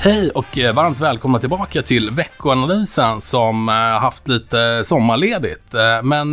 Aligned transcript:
Hej 0.00 0.30
och 0.30 0.58
eh, 0.58 0.74
varmt 0.74 1.00
välkomna 1.00 1.38
tillbaka 1.38 1.82
till 1.82 2.10
veckoanalysen 2.10 3.20
som 3.20 3.68
eh, 3.68 3.74
haft 3.74 4.28
lite 4.28 4.84
sommarledigt. 4.84 5.74
Eh, 5.74 6.02
men 6.02 6.32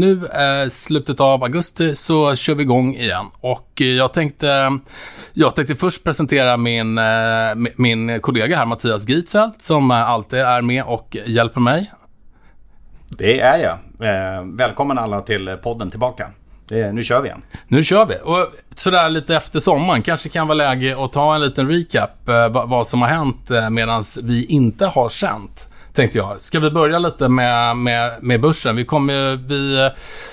nu 0.00 0.20
slutet 0.70 1.20
av 1.20 1.42
augusti 1.42 1.96
så 1.96 2.36
kör 2.36 2.54
vi 2.54 2.62
igång 2.62 2.94
igen. 2.94 3.26
Och 3.40 3.80
jag 3.80 4.12
tänkte, 4.12 4.78
jag 5.32 5.54
tänkte 5.54 5.74
först 5.74 6.04
presentera 6.04 6.56
min, 6.56 7.00
min 7.76 8.20
kollega 8.20 8.56
här 8.56 8.66
Mattias 8.66 9.08
Gietzelt, 9.08 9.62
som 9.62 9.90
alltid 9.90 10.38
är 10.38 10.62
med 10.62 10.84
och 10.84 11.16
hjälper 11.26 11.60
mig. 11.60 11.92
Det 13.08 13.40
är 13.40 13.58
jag. 13.58 13.78
Välkommen 14.56 14.98
alla 14.98 15.20
till 15.20 15.58
podden 15.62 15.90
tillbaka. 15.90 16.30
Det, 16.68 16.92
nu 16.92 17.02
kör 17.02 17.20
vi 17.20 17.28
igen. 17.28 17.42
Nu 17.68 17.84
kör 17.84 18.06
vi. 18.06 18.14
Och 18.22 18.52
sådär 18.74 19.10
lite 19.10 19.36
efter 19.36 19.60
sommaren 19.60 20.02
kanske 20.02 20.28
kan 20.28 20.48
vara 20.48 20.56
läge 20.56 21.04
att 21.04 21.12
ta 21.12 21.34
en 21.34 21.40
liten 21.40 21.68
recap 21.68 22.28
eh, 22.28 22.48
vad 22.66 22.86
som 22.86 23.02
har 23.02 23.08
hänt 23.08 23.50
eh, 23.50 23.70
medan 23.70 24.02
vi 24.22 24.44
inte 24.44 24.86
har 24.86 25.08
känt. 25.08 25.68
Tänkte 25.94 26.18
jag. 26.18 26.40
Ska 26.40 26.60
vi 26.60 26.70
börja 26.70 26.98
lite 26.98 27.28
med, 27.28 27.76
med, 27.76 28.12
med 28.20 28.40
börsen? 28.40 28.76
Vi, 28.76 28.84
kom, 28.84 29.06
vi, 29.48 29.90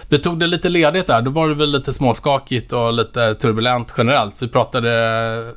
vi 0.10 0.20
tog 0.20 0.40
det 0.40 0.48
lite 0.48 0.70
ledigt 0.70 1.08
där. 1.08 1.22
Då 1.22 1.32
var 1.32 1.50
det 1.50 1.56
väl 1.56 1.72
lite 1.72 1.94
småskakigt 1.94 2.74
och 2.74 2.94
lite 2.94 3.36
turbulent 3.36 3.94
generellt. 3.98 4.36
Vi 4.40 4.48
pratade 4.48 5.54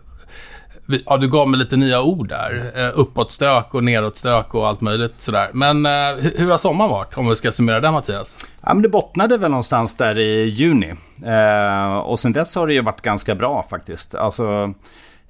ja, 1.07 1.17
du 1.17 1.29
gav 1.29 1.49
mig 1.49 1.59
lite 1.59 1.77
nya 1.77 2.03
ord 2.03 2.29
där. 2.29 2.73
Eh, 2.77 2.91
uppåtstök 2.95 3.75
och 3.75 3.85
nedåtstök 3.85 4.55
och 4.55 4.69
allt 4.69 4.81
möjligt 4.81 5.15
sådär. 5.17 5.51
Men 5.53 5.87
eh, 5.87 5.93
hur 6.37 6.51
har 6.51 6.59
sommaren 6.59 6.91
varit, 6.91 7.17
om 7.17 7.29
vi 7.29 7.37
ska 7.37 7.53
summera 7.53 7.81
det 7.81 7.91
Mattias? 7.91 8.49
Ja, 8.61 8.75
men 8.75 8.83
det 8.83 8.89
bottnade 8.89 9.39
väl 9.39 9.51
någonstans 9.51 9.97
där 9.97 10.19
i 10.19 10.45
juni. 10.45 10.95
Eh, 11.25 11.97
och 11.97 12.19
sen 12.19 12.33
dess 12.33 12.57
har 12.57 12.67
det 12.67 12.75
ju 12.75 12.83
varit 12.83 13.01
ganska 13.01 13.35
bra 13.35 13.67
faktiskt. 13.71 14.15
Alltså, 14.15 14.75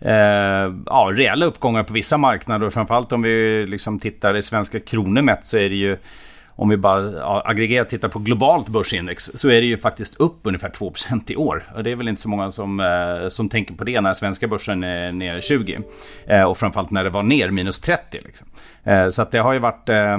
eh, 0.01 0.73
ja, 0.87 1.11
rejäla 1.13 1.47
uppgångar 1.47 1.83
på 1.83 1.93
vissa 1.93 2.17
marknader. 2.17 2.67
Och 2.67 2.73
framförallt 2.73 3.13
om 3.13 3.23
vi 3.23 3.67
liksom 3.67 3.99
tittar 3.99 4.37
i 4.37 4.43
svenska 4.43 4.81
kronor 4.81 5.23
mätt 5.23 5.47
så 5.47 5.57
är 5.57 5.69
det 5.69 5.77
ju 5.77 5.99
om 6.57 6.69
vi 6.69 6.77
bara 6.77 7.13
ja, 7.13 7.43
aggregerat 7.45 7.89
tittar 7.89 8.09
på 8.09 8.19
globalt 8.19 8.69
börsindex 8.69 9.31
så 9.35 9.49
är 9.49 9.61
det 9.61 9.67
ju 9.67 9.79
faktiskt 9.79 10.17
upp 10.21 10.41
ungefär 10.43 10.69
2% 10.71 11.33
i 11.33 11.37
år. 11.37 11.65
Och 11.75 11.85
det 11.85 11.91
är 11.91 11.97
väl 11.97 12.09
inte 12.09 12.21
så 12.21 12.29
många 12.29 12.51
som, 12.53 12.81
eh, 12.81 13.29
som 13.29 13.49
tänker 13.49 13.75
på 13.75 13.85
det 13.85 14.01
när 14.01 14.15
svenska 14.15 14.49
börsen 14.49 14.85
är 14.85 15.13
ner 15.13 15.41
20. 15.41 15.81
Eh, 16.27 16.43
och 16.43 16.59
framförallt 16.59 16.91
när 16.91 17.05
det 17.05 17.11
var 17.11 17.23
ner 17.23 17.51
minus 17.51 17.81
30. 17.81 18.21
Liksom. 18.25 18.47
Eh, 18.85 19.09
så 19.09 19.23
att 19.23 19.31
det 19.31 19.39
har 19.39 19.53
ju 19.53 19.59
varit 19.59 19.89
eh, 19.89 20.19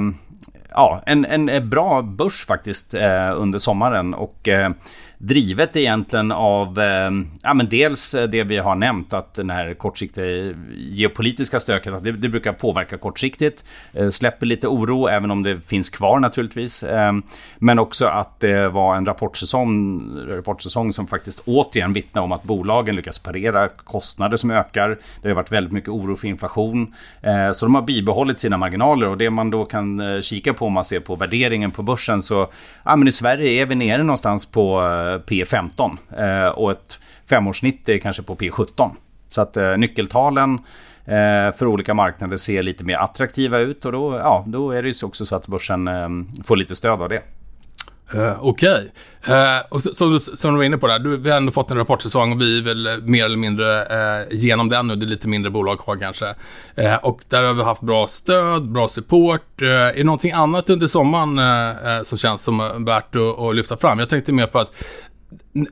ja, 0.70 1.02
en, 1.06 1.26
en 1.26 1.70
bra 1.70 2.02
börs 2.02 2.46
faktiskt 2.46 2.94
eh, 2.94 3.32
under 3.36 3.60
sommaren. 3.60 4.14
Och 4.14 4.48
eh, 4.48 4.72
drivet 5.18 5.76
egentligen 5.76 6.32
av 6.32 6.80
eh, 6.80 7.12
ja, 7.42 7.54
men 7.54 7.70
dels 7.70 8.14
eh, 8.14 8.28
det 8.28 8.44
vi 8.44 8.58
har 8.58 8.76
nämnt 8.76 9.14
att 9.14 9.34
den 9.34 9.50
här 9.50 9.74
kortsiktiga 9.74 10.54
geopolitiska 10.78 11.60
stöket 11.60 11.94
att 11.94 12.04
det, 12.04 12.12
det 12.12 12.30
brukar 12.30 12.54
påverka 12.54 12.98
kortsiktigt. 12.98 13.64
Eh, 13.94 14.10
släpper 14.10 14.46
lite 14.46 14.68
oro 14.68 15.08
även 15.08 15.32
om 15.32 15.44
det 15.44 15.60
finns 15.68 15.90
kvar 15.90 16.20
naturligtvis. 16.20 16.84
Eh, 16.84 17.14
men 17.58 17.80
också 17.80 18.06
att 18.06 18.40
det 18.40 18.70
var 18.70 18.96
en 18.96 19.06
rapportsäsong, 19.06 20.02
rapportsäsong 20.28 20.94
som 20.94 21.08
faktiskt 21.08 21.42
återigen 21.46 21.94
vittnar 21.94 22.22
om 22.22 22.32
att 22.32 22.44
bolagen 22.44 22.96
lyckas 22.96 23.20
parera 23.20 23.68
kostnader 23.68 24.38
som 24.38 24.52
ökar. 24.52 24.98
Det 25.22 25.28
har 25.28 25.36
varit 25.36 25.52
väldigt 25.52 25.74
mycket 25.74 25.90
oro 25.90 26.16
för 26.16 26.28
inflation. 26.28 26.94
Eh, 27.22 27.52
så 27.52 27.66
de 27.66 27.76
har 27.76 27.82
bibehållit 27.82 28.40
sina 28.40 28.58
marginaler 28.58 29.08
och 29.08 29.18
det 29.18 29.30
man 29.30 29.50
då 29.50 29.66
kan 29.66 30.00
eh, 30.00 30.22
kika 30.22 30.54
på 30.54 30.66
om 30.66 30.74
man 30.74 30.86
ser 30.86 31.00
på 31.00 31.16
värderingen 31.16 31.72
på 31.72 31.84
börsen 31.84 32.22
så 32.22 32.48
ja, 32.84 32.96
men 32.96 33.08
i 33.08 33.12
Sverige 33.12 33.62
är 33.62 33.66
vi 33.66 33.76
nere 33.76 34.04
någonstans 34.04 34.52
på 34.52 34.82
eh, 34.82 35.05
P15 35.06 35.98
eh, 36.18 36.48
och 36.48 36.72
ett 36.72 37.00
femårssnitt 37.30 37.90
är 37.90 37.98
kanske 37.98 38.24
på 38.24 38.36
P17. 38.36 38.92
Så 39.30 39.42
att 39.42 39.58
eh, 39.58 39.78
nyckeltalen 39.78 40.60
eh, 41.06 41.54
för 41.56 41.66
olika 41.66 41.94
marknader 41.94 42.38
ser 42.38 42.64
lite 42.64 42.84
mer 42.84 42.98
attraktiva 42.98 43.60
ut 43.60 43.86
och 43.86 43.92
då, 43.92 44.16
ja, 44.16 44.44
då 44.48 44.72
är 44.72 44.84
det 44.84 44.90
ju 44.90 45.08
också 45.08 45.26
så 45.26 45.36
att 45.36 45.48
börsen 45.48 45.90
får 46.44 46.56
lite 46.56 46.76
stöd 46.76 47.02
av 47.02 47.10
det. 47.10 47.22
Uh, 48.14 48.38
Okej. 48.42 48.92
Okay. 49.22 49.36
Uh, 49.36 49.62
och 49.70 49.84
som, 49.84 50.20
som 50.20 50.52
du 50.52 50.58
var 50.58 50.64
inne 50.64 50.78
på 50.78 50.88
där, 50.88 51.00
du, 51.00 51.18
vi 51.18 51.30
har 51.30 51.38
ändå 51.38 51.52
fått 51.52 51.72
en 51.72 51.78
rapportsäsong 51.78 52.32
och 52.32 52.42
vi 52.42 52.60
är 52.60 52.64
väl 52.64 53.04
mer 53.04 53.26
eller 53.26 53.38
mindre 53.38 53.86
eh, 53.86 54.22
uh, 54.22 54.40
genom 54.40 54.70
den 54.70 54.88
nu, 54.88 54.96
det 54.96 55.06
är 55.06 55.08
lite 55.08 55.28
mindre 55.28 55.52
bolag 55.52 55.80
kvar 55.80 55.98
kanske. 55.98 56.36
Och 57.02 57.22
där 57.30 57.44
har 57.44 57.54
vi 57.54 57.64
haft 57.64 57.82
bra 57.82 58.08
stöd, 58.08 58.72
bra 58.72 58.88
support. 58.88 59.62
är 59.62 59.98
det 59.98 60.04
någonting 60.04 60.32
annat 60.32 60.70
under 60.70 60.88
sommaren 60.88 62.06
som 62.06 62.18
känns 62.18 62.44
som 62.44 62.86
värt 62.86 63.16
att, 63.16 63.40
att 63.40 63.56
lyfta 63.56 63.78
fram? 63.78 64.00
Jag 64.00 64.10
tänkte 64.10 64.32
mer 64.32 64.48
på 64.48 64.60
att 64.60 64.84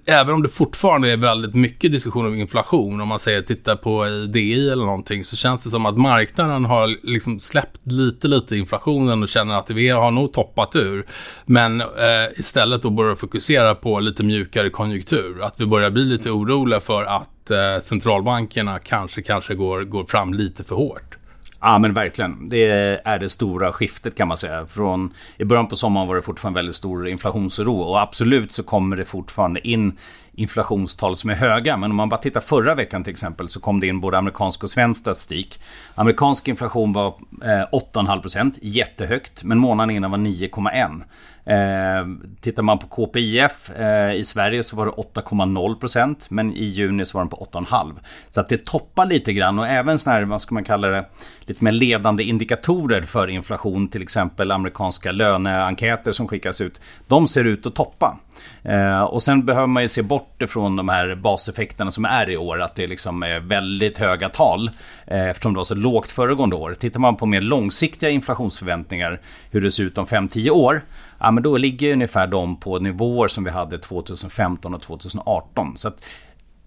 även 0.05 0.33
om 0.33 0.43
det 0.43 0.49
fortfarande 0.49 1.11
är 1.11 1.17
väldigt 1.17 1.55
mycket 1.55 1.91
diskussion 1.91 2.25
om 2.25 2.35
inflation, 2.35 3.01
om 3.01 3.07
man 3.07 3.19
säger 3.19 3.41
titta 3.41 3.75
på 3.75 4.05
DI 4.33 4.69
eller 4.69 4.85
någonting, 4.85 5.25
så 5.25 5.35
känns 5.35 5.63
det 5.63 5.69
som 5.69 5.85
att 5.85 5.97
marknaden 5.97 6.65
har 6.65 7.07
liksom 7.07 7.39
släppt 7.39 7.79
lite, 7.83 8.27
lite 8.27 8.57
inflationen 8.57 9.23
och 9.23 9.29
känner 9.29 9.59
att 9.59 9.69
vi 9.69 9.89
har 9.89 10.11
nog 10.11 10.33
toppat 10.33 10.75
ur. 10.75 11.05
Men 11.45 11.81
eh, 11.81 11.87
istället 12.35 12.81
då 12.81 12.89
börjar 12.89 13.15
fokusera 13.15 13.75
på 13.75 13.99
lite 13.99 14.23
mjukare 14.23 14.69
konjunktur. 14.69 15.43
Att 15.43 15.61
vi 15.61 15.65
börjar 15.65 15.89
bli 15.89 16.05
lite 16.05 16.31
oroliga 16.31 16.79
för 16.79 17.03
att 17.03 17.51
eh, 17.51 17.81
centralbankerna 17.81 18.79
kanske, 18.79 19.21
kanske 19.21 19.55
går, 19.55 19.83
går 19.83 20.05
fram 20.05 20.33
lite 20.33 20.63
för 20.63 20.75
hårt. 20.75 21.17
Ja 21.65 21.79
men 21.79 21.93
verkligen. 21.93 22.49
Det 22.49 22.69
är 23.05 23.19
det 23.19 23.29
stora 23.29 23.71
skiftet 23.71 24.15
kan 24.15 24.27
man 24.27 24.37
säga. 24.37 24.65
Från, 24.65 25.13
I 25.37 25.45
början 25.45 25.67
på 25.67 25.75
sommaren 25.75 26.07
var 26.07 26.15
det 26.15 26.21
fortfarande 26.21 26.57
väldigt 26.57 26.75
stor 26.75 27.07
inflationsoro 27.07 27.79
och 27.79 28.01
absolut 28.01 28.51
så 28.51 28.63
kommer 28.63 28.95
det 28.95 29.05
fortfarande 29.05 29.67
in 29.67 29.97
inflationstal 30.35 31.15
som 31.17 31.29
är 31.29 31.35
höga. 31.35 31.77
Men 31.77 31.91
om 31.91 31.97
man 31.97 32.09
bara 32.09 32.21
tittar 32.21 32.41
förra 32.41 32.75
veckan 32.75 33.03
till 33.03 33.11
exempel 33.11 33.49
så 33.49 33.59
kom 33.59 33.79
det 33.79 33.87
in 33.87 33.99
både 34.01 34.17
amerikansk 34.17 34.63
och 34.63 34.69
svensk 34.69 34.99
statistik. 34.99 35.59
Amerikansk 35.95 36.47
inflation 36.47 36.93
var 36.93 37.07
eh, 37.43 37.47
8,5 37.47 38.21
procent, 38.21 38.57
jättehögt, 38.61 39.43
men 39.43 39.57
månaden 39.57 39.95
innan 39.95 40.11
var 40.11 40.17
9,1%. 40.17 41.01
Eh, 41.45 42.07
tittar 42.41 42.63
man 42.63 42.79
på 42.79 42.87
KPIF 42.87 43.69
eh, 43.69 44.13
i 44.13 44.23
Sverige 44.23 44.63
så 44.63 44.75
var 44.75 44.85
det 44.85 44.91
8,0% 44.91 46.25
men 46.29 46.53
i 46.53 46.63
juni 46.63 47.05
så 47.05 47.17
var 47.17 47.23
den 47.23 47.29
på 47.29 47.47
8,5%. 47.51 47.93
Så 48.29 48.41
att 48.41 48.49
det 48.49 48.65
toppar 48.65 49.05
lite 49.05 49.33
grann 49.33 49.59
och 49.59 49.67
även 49.67 49.99
sådana 49.99 50.19
här, 50.19 50.25
vad 50.25 50.41
ska 50.41 50.53
man 50.53 50.63
kalla 50.63 50.87
det, 50.87 51.05
lite 51.41 51.63
mer 51.63 51.71
ledande 51.71 52.23
indikatorer 52.23 53.01
för 53.01 53.27
inflation, 53.27 53.87
till 53.87 54.01
exempel 54.01 54.51
amerikanska 54.51 55.11
löneenkäter 55.11 56.11
som 56.11 56.27
skickas 56.27 56.61
ut. 56.61 56.81
De 57.07 57.27
ser 57.27 57.43
ut 57.43 57.65
att 57.65 57.75
toppa. 57.75 58.17
Eh, 58.63 59.01
och 59.01 59.23
sen 59.23 59.45
behöver 59.45 59.67
man 59.67 59.83
ju 59.83 59.89
se 59.89 60.01
bort 60.01 60.41
ifrån 60.41 60.75
de 60.75 60.89
här 60.89 61.15
baseffekterna 61.15 61.91
som 61.91 62.05
är 62.05 62.29
i 62.29 62.37
år, 62.37 62.61
att 62.61 62.75
det 62.75 62.87
liksom 62.87 63.23
är 63.23 63.39
väldigt 63.39 63.97
höga 63.97 64.29
tal 64.29 64.71
eh, 65.07 65.29
eftersom 65.29 65.53
det 65.53 65.57
var 65.57 65.63
så 65.63 65.75
lågt 65.75 66.11
föregående 66.11 66.55
år. 66.55 66.73
Tittar 66.73 66.99
man 66.99 67.15
på 67.15 67.25
mer 67.25 67.41
långsiktiga 67.41 68.09
inflationsförväntningar, 68.09 69.21
hur 69.51 69.61
det 69.61 69.71
ser 69.71 69.83
ut 69.83 69.97
om 69.97 70.05
5-10 70.05 70.49
år, 70.49 70.81
ja, 71.19 71.31
men 71.33 71.43
då 71.43 71.57
ligger 71.57 71.93
ungefär 71.93 72.27
de 72.27 72.55
på 72.55 72.79
nivåer 72.79 73.27
som 73.27 73.43
vi 73.43 73.49
hade 73.49 73.77
2015 73.77 74.73
och 74.73 74.81
2018. 74.81 75.77
Så 75.77 75.87
att 75.87 76.03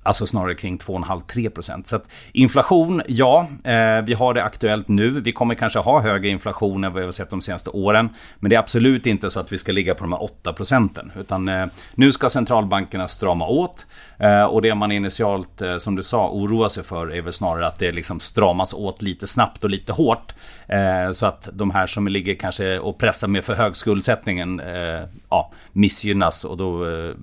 Alltså 0.06 0.26
snarare 0.26 0.54
kring 0.54 0.78
2,5-3%. 0.78 1.84
Så 1.84 1.96
att 1.96 2.08
inflation, 2.32 3.02
ja, 3.08 3.48
eh, 3.64 4.02
vi 4.04 4.14
har 4.14 4.34
det 4.34 4.44
aktuellt 4.44 4.88
nu. 4.88 5.20
Vi 5.20 5.32
kommer 5.32 5.54
kanske 5.54 5.78
ha 5.78 6.00
högre 6.00 6.28
inflation 6.28 6.84
än 6.84 6.92
vad 6.92 7.00
vi 7.00 7.04
har 7.04 7.12
sett 7.12 7.30
de 7.30 7.40
senaste 7.40 7.70
åren. 7.70 8.08
Men 8.38 8.50
det 8.50 8.56
är 8.56 8.60
absolut 8.60 9.06
inte 9.06 9.30
så 9.30 9.40
att 9.40 9.52
vi 9.52 9.58
ska 9.58 9.72
ligga 9.72 9.94
på 9.94 10.04
de 10.04 10.12
här 10.12 10.28
8%. 10.44 11.10
Utan 11.16 11.48
eh, 11.48 11.66
nu 11.94 12.12
ska 12.12 12.30
centralbankerna 12.30 13.08
strama 13.08 13.46
åt. 13.46 13.86
Eh, 14.18 14.42
och 14.42 14.62
det 14.62 14.74
man 14.74 14.92
initialt, 14.92 15.62
eh, 15.62 15.78
som 15.78 15.96
du 15.96 16.02
sa, 16.02 16.28
oroar 16.28 16.68
sig 16.68 16.84
för 16.84 17.14
är 17.14 17.22
väl 17.22 17.32
snarare 17.32 17.66
att 17.66 17.78
det 17.78 17.92
liksom 17.92 18.20
stramas 18.20 18.74
åt 18.74 19.02
lite 19.02 19.26
snabbt 19.26 19.64
och 19.64 19.70
lite 19.70 19.92
hårt. 19.92 20.34
Eh, 20.68 21.10
så 21.12 21.26
att 21.26 21.48
de 21.52 21.70
här 21.70 21.86
som 21.86 22.08
ligger 22.08 22.34
kanske 22.34 22.78
och 22.78 22.98
pressar 22.98 23.28
med 23.28 23.44
för 23.44 23.54
hög 23.54 23.76
skuldsättningen 23.76 24.60
eh, 24.60 25.00
ja, 25.30 25.52
missgynnas. 25.72 26.44
Och 26.44 26.56
då 26.56 26.88
eh, 26.88 27.14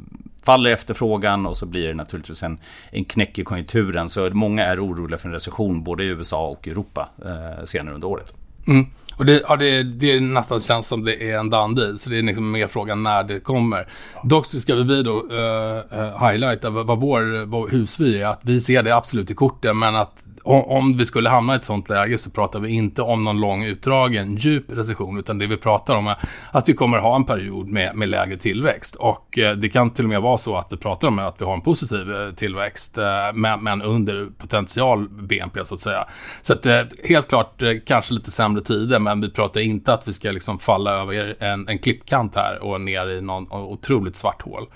faller 0.44 0.72
efterfrågan 0.72 1.45
och 1.45 1.57
så 1.57 1.66
blir 1.66 1.88
det 1.88 1.94
naturligtvis 1.94 2.44
en, 2.44 2.57
en 2.92 3.06
knäck 3.06 3.40
i 3.40 3.44
konjunkturen. 3.44 4.10
Så 4.10 4.30
många 4.30 4.63
är 4.63 4.86
oroliga 4.86 5.18
för 5.18 5.28
en 5.28 5.34
recession 5.34 5.84
både 5.84 6.04
i 6.04 6.07
USA 6.07 6.48
och 6.48 6.68
Europa 6.68 7.10
eh, 7.25 7.66
senare 7.66 7.95
under 7.95 8.07
året. 8.07 8.34
Mm. 8.68 8.86
Och 9.18 9.25
det, 9.25 9.44
ja, 9.48 9.56
det, 9.56 9.84
det 9.84 10.19
nästan 10.19 10.60
känns 10.60 10.88
som 10.88 11.06
det 11.06 11.31
är 11.31 11.40
en 11.40 11.50
dandy, 11.50 11.98
Så 11.98 12.10
det 12.10 12.18
är 12.18 12.24
liksom 12.24 12.51
mer 12.51 12.68
frågan 12.68 13.04
när 13.04 13.24
det 13.24 13.40
kommer. 13.40 13.88
Ja. 14.16 14.22
Dock 14.24 14.45
så 14.45 14.60
ska 14.60 14.75
vi 14.75 15.04
då 15.04 15.24
uh, 15.24 16.28
highlighta 16.28 16.69
vad, 16.69 16.86
vad 16.86 17.00
vår 17.00 17.46
vad 17.46 17.72
husvy 17.72 18.18
är. 18.18 18.25
Att 18.25 18.39
vi 18.42 18.62
ser 18.62 18.84
det 18.84 18.96
absolut 18.96 19.31
i 19.31 19.34
korten 19.34 19.80
men 19.80 19.96
att 19.96 20.24
om 20.44 20.98
vi 20.98 21.06
skulle 21.06 21.30
hamna 21.30 21.54
i 21.54 21.56
ett 21.56 21.66
sånt 21.66 21.90
läge 21.90 22.18
så 22.18 22.30
pratar 22.30 22.60
vi 22.60 22.69
inte 22.69 23.01
om 23.01 23.24
någon 23.24 23.40
lång 23.40 23.63
utdragen 23.63 24.36
djup 24.36 24.66
recession 24.68 25.19
utan 25.19 25.38
det 25.38 25.48
vi 25.48 25.57
pratar 25.57 25.95
om 25.98 26.07
är 26.07 26.18
att 26.51 26.69
vi 26.69 26.74
kommer 26.74 26.98
ha 26.98 27.16
en 27.16 27.25
period 27.25 27.68
med, 27.68 27.95
med 27.95 28.10
lägre 28.10 28.38
tillväxt 28.38 28.95
och 28.95 29.40
eh, 29.40 29.56
det 29.56 29.69
kan 29.69 29.90
till 29.90 30.06
och 30.06 30.10
med 30.10 30.22
vara 30.22 30.38
så 30.38 30.57
att 30.57 30.68
vi 30.69 30.78
pratar 30.78 31.07
om 31.07 31.19
att 31.19 31.42
vi 31.42 31.45
har 31.45 31.54
en 31.54 31.62
positiv 31.62 32.16
eh, 32.16 32.31
tillväxt 32.31 32.98
eh, 32.98 33.06
men, 33.34 33.63
men 33.63 33.81
under 33.81 34.30
potential 34.38 35.10
BNP 35.10 35.66
så 35.66 35.75
att 35.75 35.81
säga. 35.81 36.07
Så 36.42 36.54
att 36.54 36.66
eh, 36.66 36.81
helt 37.04 37.28
klart 37.28 37.62
eh, 37.62 37.72
kanske 37.86 38.13
lite 38.13 38.31
sämre 38.31 38.63
tider 38.63 39.00
men 39.00 39.22
vi 39.22 39.31
pratar 39.31 39.62
inte 39.62 39.94
att 39.94 40.07
vi 40.07 40.13
ska 40.13 40.31
liksom 40.31 40.60
falla 40.60 40.92
över 40.92 41.36
en, 41.39 41.68
en 41.68 41.80
klippkant 41.80 42.36
här 42.36 42.63
och 42.63 42.81
ner 42.81 43.10
i 43.10 43.22
någon 43.22 43.51
otroligt 43.51 44.16
svart 44.16 44.42
hål. 44.42 44.68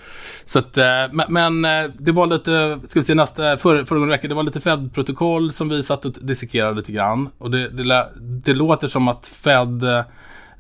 Så 0.46 0.60
att, 0.60 0.78
eh, 0.78 0.86
men, 1.12 1.62
men 1.62 1.62
det 1.98 2.12
var 2.12 2.28
lite, 2.28 2.80
ska 2.88 3.00
vi 3.00 3.04
se 3.04 3.16
nästa, 3.16 3.58
för, 3.58 3.86
föregående 3.86 4.16
vecka, 4.16 4.28
det 4.28 4.36
var 4.36 4.44
lite 4.44 4.62
Fed-protokoll 4.62 5.52
som 5.58 5.70
vi 5.70 5.84
satt 5.84 6.06
och 6.06 6.12
dissekerade 6.22 6.76
lite 6.76 6.92
grann. 6.92 7.30
Och 7.38 7.52
det, 7.52 7.70
det, 7.70 8.08
det 8.18 8.54
låter 8.54 8.88
som 8.88 9.08
att 9.08 9.28
Fed 9.28 9.84
eh, 9.84 10.02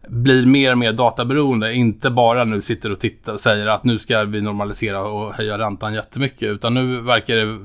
blir 0.07 0.45
mer 0.45 0.71
och 0.71 0.77
mer 0.77 0.93
databeroende. 0.93 1.73
Inte 1.73 2.09
bara 2.09 2.43
nu 2.43 2.61
sitter 2.61 2.91
och 2.91 2.99
tittar 2.99 3.33
och 3.33 3.39
säger 3.39 3.67
att 3.67 3.83
nu 3.83 3.97
ska 3.97 4.23
vi 4.23 4.41
normalisera 4.41 5.01
och 5.03 5.33
höja 5.33 5.57
räntan 5.57 5.93
jättemycket. 5.93 6.43
Utan 6.43 6.73
nu 6.73 7.01
verkar 7.01 7.35
det 7.35 7.59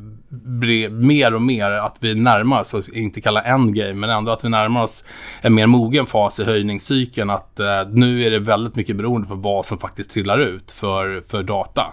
bli 0.45 0.89
mer 0.91 1.35
och 1.35 1.43
mer 1.43 1.71
att 1.71 1.97
vi 2.01 2.15
närmar 2.15 2.61
oss, 2.61 2.89
inte 2.89 3.21
kalla 3.21 3.43
endgame, 3.43 3.95
men 3.95 4.11
ändå 4.11 4.33
att 4.33 4.45
vi 4.45 4.49
närmar 4.49 4.83
oss 4.83 5.05
en 5.41 5.55
mer 5.55 5.67
mogen 5.67 6.07
fas 6.07 6.41
i 6.41 6.45
höjningscykeln. 6.45 7.31
Att 7.31 7.61
eh, 7.61 7.89
nu 7.89 8.23
är 8.23 8.31
det 8.31 8.39
väldigt 8.39 8.77
mycket 8.77 8.97
beroende 8.97 9.29
på 9.29 9.35
vad 9.35 9.67
som 9.67 9.79
faktiskt 9.79 10.11
trillar 10.11 10.39
ut 10.39 10.71
för, 10.71 11.23
för 11.29 11.43
data. 11.43 11.93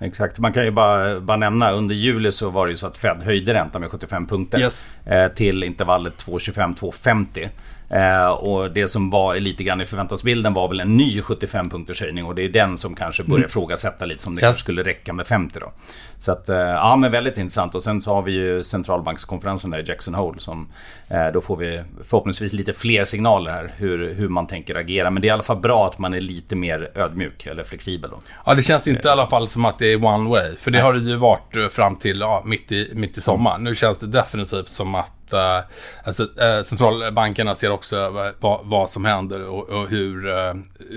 Exakt, 0.00 0.38
man 0.38 0.52
kan 0.52 0.64
ju 0.64 0.70
bara, 0.70 1.20
bara 1.20 1.36
nämna 1.36 1.70
under 1.70 1.94
juli 1.94 2.32
så 2.32 2.50
var 2.50 2.66
det 2.66 2.70
ju 2.70 2.76
så 2.76 2.86
att 2.86 2.96
Fed 2.96 3.22
höjde 3.22 3.54
räntan 3.54 3.80
med 3.80 3.90
75 3.90 4.26
punkter 4.26 4.60
yes. 4.60 4.88
eh, 5.06 5.28
till 5.28 5.64
intervallet 5.64 6.24
2,25-2,50. 6.24 7.48
Eh, 7.90 8.28
och 8.28 8.70
det 8.70 8.88
som 8.88 9.10
var 9.10 9.36
lite 9.36 9.64
grann 9.64 9.80
i 9.80 9.86
förväntansbilden 9.86 10.54
var 10.54 10.68
väl 10.68 10.80
en 10.80 10.96
ny 10.96 11.22
75 11.22 11.70
punkters 11.70 12.00
höjning 12.00 12.24
och 12.24 12.34
det 12.34 12.42
är 12.42 12.48
den 12.48 12.76
som 12.76 12.94
kanske 12.94 13.22
börjar 13.22 13.38
mm. 13.38 13.50
frågasätta 13.50 14.06
lite 14.06 14.22
som 14.22 14.34
det 14.34 14.38
yes. 14.38 14.46
kanske 14.46 14.62
skulle 14.62 14.82
räcka 14.82 15.12
med 15.12 15.26
50 15.26 15.58
då. 15.60 15.72
Så 16.18 16.32
att, 16.32 16.48
eh, 16.48 16.56
ja 16.56 16.96
men 16.96 17.10
väldigt 17.12 17.38
intressant 17.38 17.74
och 17.74 17.82
sen 17.82 18.02
så 18.02 18.14
har 18.14 18.22
vi 18.22 18.32
ju 18.32 18.62
centralbankskonferensen 18.62 19.70
där 19.70 19.78
i 19.78 19.88
Jackson 19.88 20.14
Hole 20.14 20.40
som 20.40 20.68
eh, 21.08 21.26
då 21.34 21.40
får 21.40 21.56
vi 21.56 21.82
förhoppningsvis 22.04 22.52
lite 22.52 22.72
fler 22.72 23.04
signaler 23.04 23.50
här 23.50 23.74
hur, 23.76 24.14
hur 24.14 24.28
man 24.28 24.46
tänker 24.46 24.74
agera. 24.74 25.10
Men 25.10 25.20
det 25.20 25.26
är 25.26 25.30
i 25.30 25.32
alla 25.32 25.42
fall 25.42 25.60
bra 25.60 25.86
att 25.86 25.98
man 25.98 26.14
är 26.14 26.20
lite 26.20 26.56
mer 26.56 26.90
ödmjuk 26.94 27.46
eller 27.46 27.64
flexibel. 27.64 28.10
Då. 28.10 28.18
Ja 28.46 28.54
det 28.54 28.62
känns 28.62 28.86
inte 28.86 29.08
i 29.08 29.10
alla 29.10 29.26
fall 29.26 29.48
som 29.48 29.64
att 29.64 29.78
det 29.78 29.92
är 29.92 30.04
one 30.04 30.30
way. 30.30 30.56
För 30.58 30.70
det 30.70 30.80
har 30.80 30.92
det 30.92 30.98
ju 30.98 31.16
varit 31.16 31.56
eh, 31.56 31.68
fram 31.68 31.96
till 31.96 32.20
ja, 32.20 32.42
mitt, 32.46 32.72
i, 32.72 32.90
mitt 32.94 33.18
i 33.18 33.20
sommaren. 33.20 33.64
Nu 33.64 33.74
känns 33.74 33.98
det 33.98 34.06
definitivt 34.06 34.68
som 34.68 34.94
att 34.94 35.17
uh, 35.34 35.40
alltså, 36.04 36.40
äh, 36.40 36.62
centralbankerna 36.62 37.54
ser 37.54 37.70
också 37.70 38.10
vad, 38.38 38.60
vad 38.64 38.90
som 38.90 39.04
händer 39.04 39.48
och, 39.48 39.68
och 39.68 39.88
hur, 39.88 40.28
äh, 40.28 40.54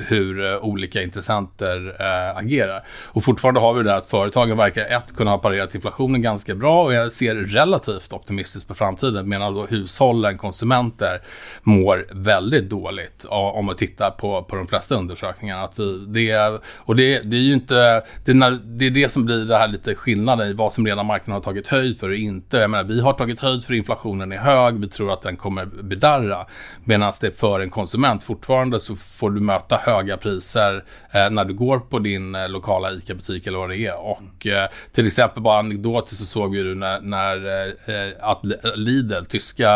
hur 0.07 0.57
olika 0.63 1.01
intressenter 1.01 1.95
agerar. 2.35 2.83
Och 3.07 3.23
fortfarande 3.23 3.59
har 3.59 3.73
vi 3.73 3.83
det 3.83 3.89
där 3.89 3.97
att 3.97 4.05
företagen 4.05 4.57
verkar 4.57 4.85
ett 4.85 5.15
kunna 5.15 5.31
ha 5.31 5.37
parerat 5.37 5.75
inflationen 5.75 6.21
ganska 6.21 6.55
bra 6.55 6.83
och 6.83 6.93
jag 6.93 7.11
ser 7.11 7.35
relativt 7.35 8.13
optimistiskt 8.13 8.67
på 8.67 8.75
framtiden 8.75 9.29
medan 9.29 9.53
då 9.53 9.65
hushållen, 9.65 10.37
konsumenter 10.37 11.21
mår 11.63 12.05
väldigt 12.11 12.69
dåligt 12.69 13.25
om 13.29 13.65
man 13.65 13.75
tittar 13.75 14.11
på, 14.11 14.43
på 14.43 14.55
de 14.55 14.67
flesta 14.67 14.95
undersökningarna. 14.95 15.63
Att 15.63 15.79
det, 16.07 16.61
och 16.77 16.95
det, 16.95 17.19
det 17.19 17.37
är 17.37 17.41
ju 17.41 17.53
inte, 17.53 18.03
det 18.25 18.31
är, 18.31 18.77
det 18.77 18.85
är 18.85 18.91
det 18.91 19.11
som 19.11 19.25
blir 19.25 19.45
det 19.45 19.57
här 19.57 19.67
lite 19.67 19.95
skillnaden 19.95 20.47
i 20.47 20.53
vad 20.53 20.73
som 20.73 20.85
redan 20.85 21.05
marknaden 21.05 21.33
har 21.33 21.41
tagit 21.41 21.67
höjd 21.67 21.99
för 21.99 22.09
och 22.09 22.15
inte. 22.15 22.57
Jag 22.57 22.69
menar, 22.69 22.83
vi 22.83 23.01
har 23.01 23.13
tagit 23.13 23.39
höjd 23.39 23.63
för 23.63 23.73
inflationen 23.73 24.20
är 24.21 24.37
hög, 24.37 24.79
vi 24.79 24.87
tror 24.87 25.13
att 25.13 25.21
den 25.21 25.37
kommer 25.37 25.65
bedarra. 25.65 26.45
Medan 26.83 27.13
det 27.21 27.39
för 27.39 27.59
en 27.59 27.69
konsument 27.69 28.23
fortfarande 28.23 28.79
så 28.79 28.95
får 28.95 29.31
du 29.31 29.41
möta 29.41 29.77
höga 29.77 30.17
priser 30.17 30.83
eh, 31.11 31.29
när 31.29 31.45
du 31.45 31.53
går 31.53 31.79
på 31.79 31.99
din 31.99 32.35
eh, 32.35 32.49
lokala 32.49 32.91
ICA-butik 32.91 33.47
eller 33.47 33.57
vad 33.57 33.69
det 33.69 33.77
är. 33.77 33.99
Och 33.99 34.47
eh, 34.47 34.69
till 34.91 35.07
exempel 35.07 35.43
bara 35.43 35.59
anekdotiskt 35.59 36.19
så 36.19 36.25
såg 36.25 36.51
vi 36.51 36.63
du 36.63 36.75
när, 36.75 37.01
när 37.01 37.67
eh, 37.67 38.13
att 38.21 38.39
Lidl, 38.75 39.25
tyska 39.29 39.71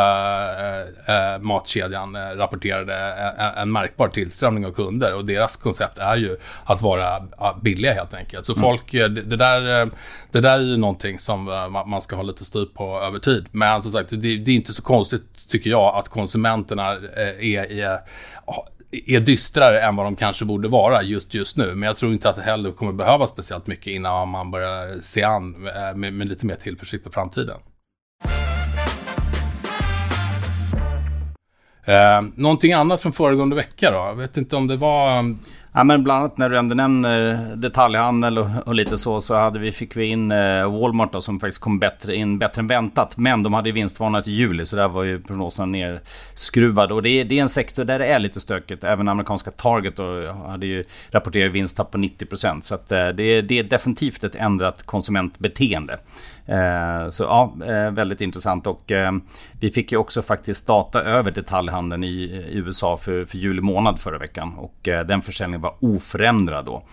eh, 0.60 1.34
eh 1.34 1.40
matkedjan, 1.40 2.16
eh, 2.16 2.20
rapporterade 2.20 2.96
en, 3.38 3.58
en, 3.58 3.72
märkbar 3.72 4.08
tillströmning 4.08 4.66
av 4.66 4.72
kunder. 4.72 5.14
Och 5.14 5.26
deras 5.26 5.56
koncept 5.56 5.98
är 5.98 6.18
ju 6.18 6.38
att 6.66 6.82
vara 6.82 7.24
billiga 7.62 7.94
helt 7.94 8.14
enkelt. 8.14 8.46
Så 8.46 8.54
mm. 8.54 8.62
folk, 8.62 8.92
det, 8.92 9.08
det, 9.08 9.36
där, 9.36 9.90
det 10.32 10.42
där 10.42 10.60
är 10.60 10.64
ju 10.64 10.78
någonting 10.78 11.20
som 11.20 11.44
man 11.86 12.02
ska 12.02 12.16
ha 12.16 12.24
lite 12.24 12.46
styr 12.46 12.66
på 12.66 13.00
över 13.00 13.20
tid. 13.20 13.46
Men 13.52 13.82
som 13.82 13.92
sagt, 13.92 14.10
det, 14.10 14.35
det 14.38 14.52
är 14.52 14.56
inte 14.56 14.74
så 14.74 14.82
konstigt 14.82 15.48
tycker 15.48 15.70
jag 15.70 15.96
att 15.96 16.10
konsumenterna 16.10 16.94
eh, 16.94 17.56
är, 17.56 17.72
är 17.72 18.00
är 19.06 19.20
dystrare 19.20 19.82
än 19.82 19.96
vad 19.96 20.06
de 20.06 20.16
kanske 20.16 20.46
borde 20.46 20.68
vara 20.68 21.04
just 21.04 21.34
just 21.34 21.58
nu. 21.58 21.76
Men 21.76 21.88
jag 21.88 21.98
tror 21.98 22.14
inte 22.14 22.30
att 22.30 22.36
det 22.36 22.42
heller 22.42 22.72
kommer 22.72 22.94
behövas 22.94 23.30
speciellt 23.30 23.68
mycket 23.68 23.88
innan 23.88 24.30
man 24.30 24.52
börjar 24.52 25.02
se 25.02 25.24
an 25.24 25.68
eh, 25.68 25.96
med, 25.96 26.14
med 26.14 26.30
lite 26.30 26.46
mer 26.46 26.56
tillförsikt 26.56 27.04
på 27.04 27.12
framtiden. 27.12 27.58
Eh, 31.86 32.22
någonting 32.36 32.74
annat 32.74 33.02
från 33.02 33.14
föregående 33.14 33.56
vecka 33.56 33.92
då? 33.92 33.98
Jag 33.98 34.16
vet 34.16 34.38
inte 34.38 34.56
om 34.56 34.68
det 34.68 34.76
var... 34.76 35.36
Ja, 35.78 35.84
men 35.84 36.04
bland 36.04 36.20
annat 36.20 36.38
när 36.38 36.50
du 36.50 36.58
ändå 36.58 36.76
nämner 36.76 37.56
detaljhandel 37.56 38.38
och, 38.38 38.48
och, 38.66 38.76
lite 38.76 38.98
så, 38.98 39.22
så 39.22 39.36
hade 39.36 39.60
vi, 39.60 39.72
fick 39.72 39.96
vi 39.96 40.06
in 40.06 40.32
eh, 40.32 40.80
Walmart 40.80 41.14
då, 41.14 41.22
som 41.22 41.40
faktiskt 41.40 41.62
kom 41.62 41.80
bättre 41.80 42.16
in 42.16 42.40
bättre 42.40 42.60
än 42.60 42.68
väntat. 42.68 43.18
Men 43.18 43.44
de 43.44 43.54
hade 43.54 43.72
vinstvarnat 43.72 44.28
i 44.28 44.32
juli, 44.32 44.66
så 44.66 44.76
där 44.76 44.88
var 44.88 45.04
ju 45.04 45.22
prognoserna 45.22 45.66
nerskruvade. 45.66 46.94
Och 46.94 47.02
det 47.02 47.10
är, 47.10 47.24
det 47.24 47.38
är 47.38 47.42
en 47.42 47.50
sektor 47.50 47.84
där 47.84 48.00
det 48.00 48.06
är 48.06 48.20
lite 48.20 48.40
stökigt. 48.40 48.84
Även 48.84 49.08
amerikanska 49.08 49.52
Target 49.52 49.96
då, 49.96 50.32
hade 50.48 50.66
ju 50.66 50.84
rapporterat 51.12 51.52
vinsttapp 51.52 51.92
på 51.92 51.98
90%. 51.98 52.62
Så 52.62 52.76
att, 52.76 52.92
eh, 52.92 53.08
det, 53.08 53.24
är, 53.24 53.42
det 53.42 53.60
är 53.60 53.64
definitivt 53.64 54.24
ett 54.24 54.36
ändrat 54.36 54.84
konsumentbeteende. 54.84 55.98
Eh, 56.48 57.10
så 57.10 57.24
ja, 57.24 57.56
eh, 57.66 57.92
väldigt 57.92 58.22
intressant 58.22 58.68
och 58.68 58.92
eh, 58.92 59.12
vi 59.60 59.72
fick 59.72 59.92
ju 59.92 59.98
också 59.98 60.22
faktiskt 60.22 60.68
data 60.68 61.02
över 61.02 61.32
detaljhandeln 61.32 62.04
i 62.04 62.46
USA 62.52 62.98
för, 62.98 63.26
för 63.26 63.38
juli 63.38 63.62
månad 63.62 64.00
förra 64.00 64.18
veckan 64.18 64.54
och 64.58 64.76
den 64.84 65.22
försäljningen 65.22 65.62
var 65.62 65.76
oförändrad 65.80 66.66
då. 66.66 66.84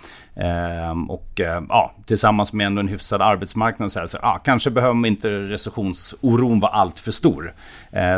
Och 1.08 1.40
ja, 1.68 1.94
tillsammans 2.06 2.52
med 2.52 2.66
en 2.66 2.88
hyfsad 2.88 3.22
arbetsmarknad 3.22 3.92
så, 3.92 3.98
här, 3.98 4.06
så 4.06 4.18
ja, 4.22 4.40
kanske 4.44 4.70
behöver 4.70 5.06
inte 5.06 5.28
recessionsoron 5.28 6.60
vara 6.60 6.72
allt 6.72 6.98
för 6.98 7.12
stor. 7.12 7.54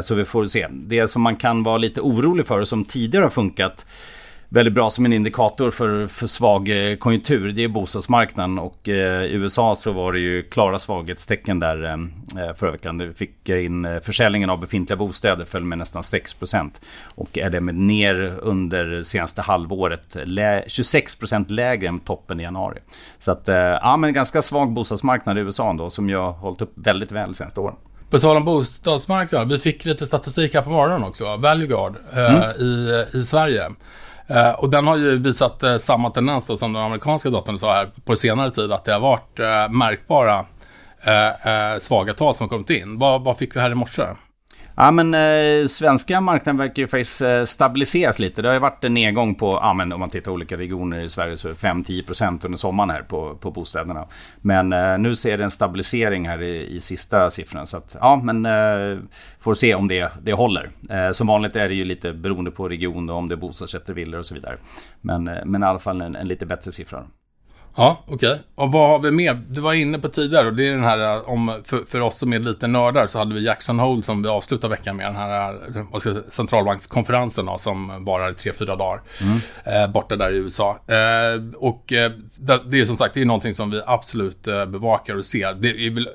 Så 0.02 0.14
vi 0.14 0.24
får 0.24 0.44
se. 0.44 0.66
Det 0.70 1.08
som 1.08 1.22
man 1.22 1.36
kan 1.36 1.62
vara 1.62 1.78
lite 1.78 2.00
orolig 2.00 2.46
för 2.46 2.60
och 2.60 2.68
som 2.68 2.84
tidigare 2.84 3.24
har 3.24 3.30
funkat 3.30 3.86
väldigt 4.54 4.74
bra 4.74 4.90
som 4.90 5.04
en 5.04 5.12
indikator 5.12 5.70
för, 5.70 6.06
för 6.06 6.26
svag 6.26 6.68
eh, 6.68 6.96
konjunktur. 6.96 7.52
Det 7.52 7.64
är 7.64 7.68
bostadsmarknaden 7.68 8.58
och 8.58 8.88
eh, 8.88 9.22
i 9.22 9.32
USA 9.32 9.74
så 9.74 9.92
var 9.92 10.12
det 10.12 10.18
ju 10.18 10.42
klara 10.42 10.78
svaghetstecken 10.78 11.60
där 11.60 11.84
eh, 11.84 12.54
förra 12.54 12.70
veckan. 12.70 12.98
Vi 12.98 13.14
fick 13.14 13.48
in 13.48 14.00
försäljningen 14.02 14.50
av 14.50 14.60
befintliga 14.60 14.96
bostäder 14.96 15.44
föll 15.44 15.64
med 15.64 15.78
nästan 15.78 16.02
6% 16.02 16.70
och 17.14 17.38
är 17.38 17.50
det 17.50 17.60
med 17.60 17.74
ner 17.74 18.38
under 18.40 19.02
senaste 19.02 19.42
halvåret 19.42 20.16
26% 20.16 21.50
lägre 21.50 21.88
än 21.88 22.00
toppen 22.00 22.40
i 22.40 22.42
januari. 22.42 22.78
Så 23.18 23.32
att 23.32 23.42
ja, 23.80 23.96
men 23.96 24.12
ganska 24.12 24.42
svag 24.42 24.72
bostadsmarknad 24.72 25.38
i 25.38 25.40
USA 25.40 25.72
då 25.72 25.90
som 25.90 26.08
ju 26.08 26.16
har 26.16 26.32
hållit 26.32 26.62
upp 26.62 26.72
väldigt 26.74 27.12
väl 27.12 27.28
de 27.28 27.34
senaste 27.34 27.60
åren. 27.60 27.76
På 28.10 28.18
tal 28.18 28.36
om 28.36 28.44
bostadsmarknaden, 28.44 29.48
vi 29.48 29.58
fick 29.58 29.84
lite 29.84 30.06
statistik 30.06 30.54
här 30.54 30.62
på 30.62 30.70
morgonen 30.70 31.04
också, 31.04 31.36
Valueguard 31.36 31.96
mm. 32.12 32.34
eh, 32.34 32.50
i, 32.50 33.06
i 33.12 33.22
Sverige. 33.22 33.70
Uh, 34.30 34.50
och 34.50 34.70
den 34.70 34.86
har 34.86 34.96
ju 34.96 35.18
visat 35.18 35.62
uh, 35.64 35.76
samma 35.76 36.10
tendens 36.10 36.46
då, 36.46 36.56
som 36.56 36.72
den 36.72 36.82
amerikanska 36.82 37.30
datorn 37.30 37.58
sa 37.58 37.74
här 37.74 37.90
på 38.04 38.16
senare 38.16 38.50
tid, 38.50 38.72
att 38.72 38.84
det 38.84 38.92
har 38.92 39.00
varit 39.00 39.40
uh, 39.40 39.76
märkbara 39.78 40.44
svaga 41.78 42.14
tal 42.14 42.34
som 42.34 42.44
har 42.44 42.48
kommit 42.48 42.70
in. 42.70 42.98
Vad, 42.98 43.24
vad 43.24 43.38
fick 43.38 43.56
vi 43.56 43.60
här 43.60 43.70
i 43.70 43.74
morse? 43.74 44.02
Ja 44.76 44.90
men 44.90 45.14
eh, 45.14 45.66
svenska 45.66 46.20
marknaden 46.20 46.58
verkar 46.58 46.82
ju 46.82 46.88
faktiskt 46.88 47.20
eh, 47.20 47.44
stabiliseras 47.44 48.18
lite. 48.18 48.42
Det 48.42 48.48
har 48.48 48.54
ju 48.54 48.60
varit 48.60 48.84
en 48.84 48.94
nedgång 48.94 49.34
på, 49.34 49.58
ja 49.62 49.74
men 49.74 49.92
om 49.92 50.00
man 50.00 50.10
tittar 50.10 50.32
olika 50.32 50.56
regioner 50.56 51.00
i 51.00 51.08
Sverige 51.08 51.36
så 51.36 51.48
5-10% 51.48 52.46
under 52.46 52.58
sommaren 52.58 52.90
här 52.90 53.02
på, 53.02 53.34
på 53.34 53.50
bostäderna. 53.50 54.06
Men 54.40 54.72
eh, 54.72 54.98
nu 54.98 55.14
ser 55.14 55.38
det 55.38 55.44
en 55.44 55.50
stabilisering 55.50 56.28
här 56.28 56.42
i, 56.42 56.76
i 56.76 56.80
sista 56.80 57.30
siffrorna. 57.30 57.66
Så 57.66 57.76
att, 57.76 57.96
ja 58.00 58.16
men 58.24 58.46
eh, 58.46 58.98
får 59.40 59.54
se 59.54 59.74
om 59.74 59.88
det, 59.88 60.12
det 60.22 60.32
håller. 60.32 60.70
Eh, 60.90 61.10
som 61.10 61.26
vanligt 61.26 61.56
är 61.56 61.68
det 61.68 61.74
ju 61.74 61.84
lite 61.84 62.12
beroende 62.12 62.50
på 62.50 62.68
region 62.68 63.10
och 63.10 63.16
om 63.16 63.28
det 63.28 63.34
är 63.34 63.36
bostadsrätter, 63.36 63.94
villor 63.94 64.18
och 64.18 64.26
så 64.26 64.34
vidare. 64.34 64.56
Men, 65.00 65.28
eh, 65.28 65.44
men 65.44 65.62
i 65.62 65.66
alla 65.66 65.78
fall 65.78 66.00
en, 66.00 66.16
en 66.16 66.28
lite 66.28 66.46
bättre 66.46 66.72
siffra. 66.72 67.04
Ja, 67.76 68.04
okej. 68.06 68.14
Okay. 68.14 68.38
Och 68.54 68.72
vad 68.72 68.88
har 68.88 68.98
vi 68.98 69.10
mer? 69.10 69.34
Du 69.48 69.60
var 69.60 69.72
inne 69.72 69.98
på 69.98 70.08
tidigare 70.08 70.46
och 70.46 70.54
det 70.54 70.68
är 70.68 70.72
den 70.72 70.84
här 70.84 71.28
om, 71.28 71.52
för, 71.64 71.82
för 71.88 72.00
oss 72.00 72.18
som 72.18 72.32
är 72.32 72.38
lite 72.38 72.66
nördar 72.66 73.06
så 73.06 73.18
hade 73.18 73.34
vi 73.34 73.44
Jackson 73.44 73.78
Hole 73.78 74.02
som 74.02 74.22
vi 74.22 74.28
avslutar 74.28 74.68
veckan 74.68 74.96
med. 74.96 75.06
Den 75.06 75.16
här 75.16 75.84
vad 75.90 76.00
ska, 76.00 76.16
centralbankskonferensen 76.28 77.46
då, 77.46 77.58
som 77.58 78.04
varar 78.04 78.32
tre, 78.32 78.52
fyra 78.52 78.76
dagar. 78.76 79.02
Mm. 79.20 79.82
Eh, 79.82 79.92
borta 79.92 80.16
där 80.16 80.32
i 80.32 80.36
USA. 80.36 80.78
Eh, 80.86 81.42
och 81.56 81.92
eh, 81.92 82.12
det, 82.40 82.60
det, 82.66 82.80
är 82.80 82.86
som 82.86 82.96
sagt, 82.96 83.14
det 83.14 83.20
är 83.20 83.24
någonting 83.24 83.54
som 83.54 83.70
vi 83.70 83.80
absolut 83.86 84.46
eh, 84.46 84.66
bevakar 84.66 85.16
och 85.16 85.26
ser. 85.26 85.54
Det 85.54 85.68
är, 85.68 86.08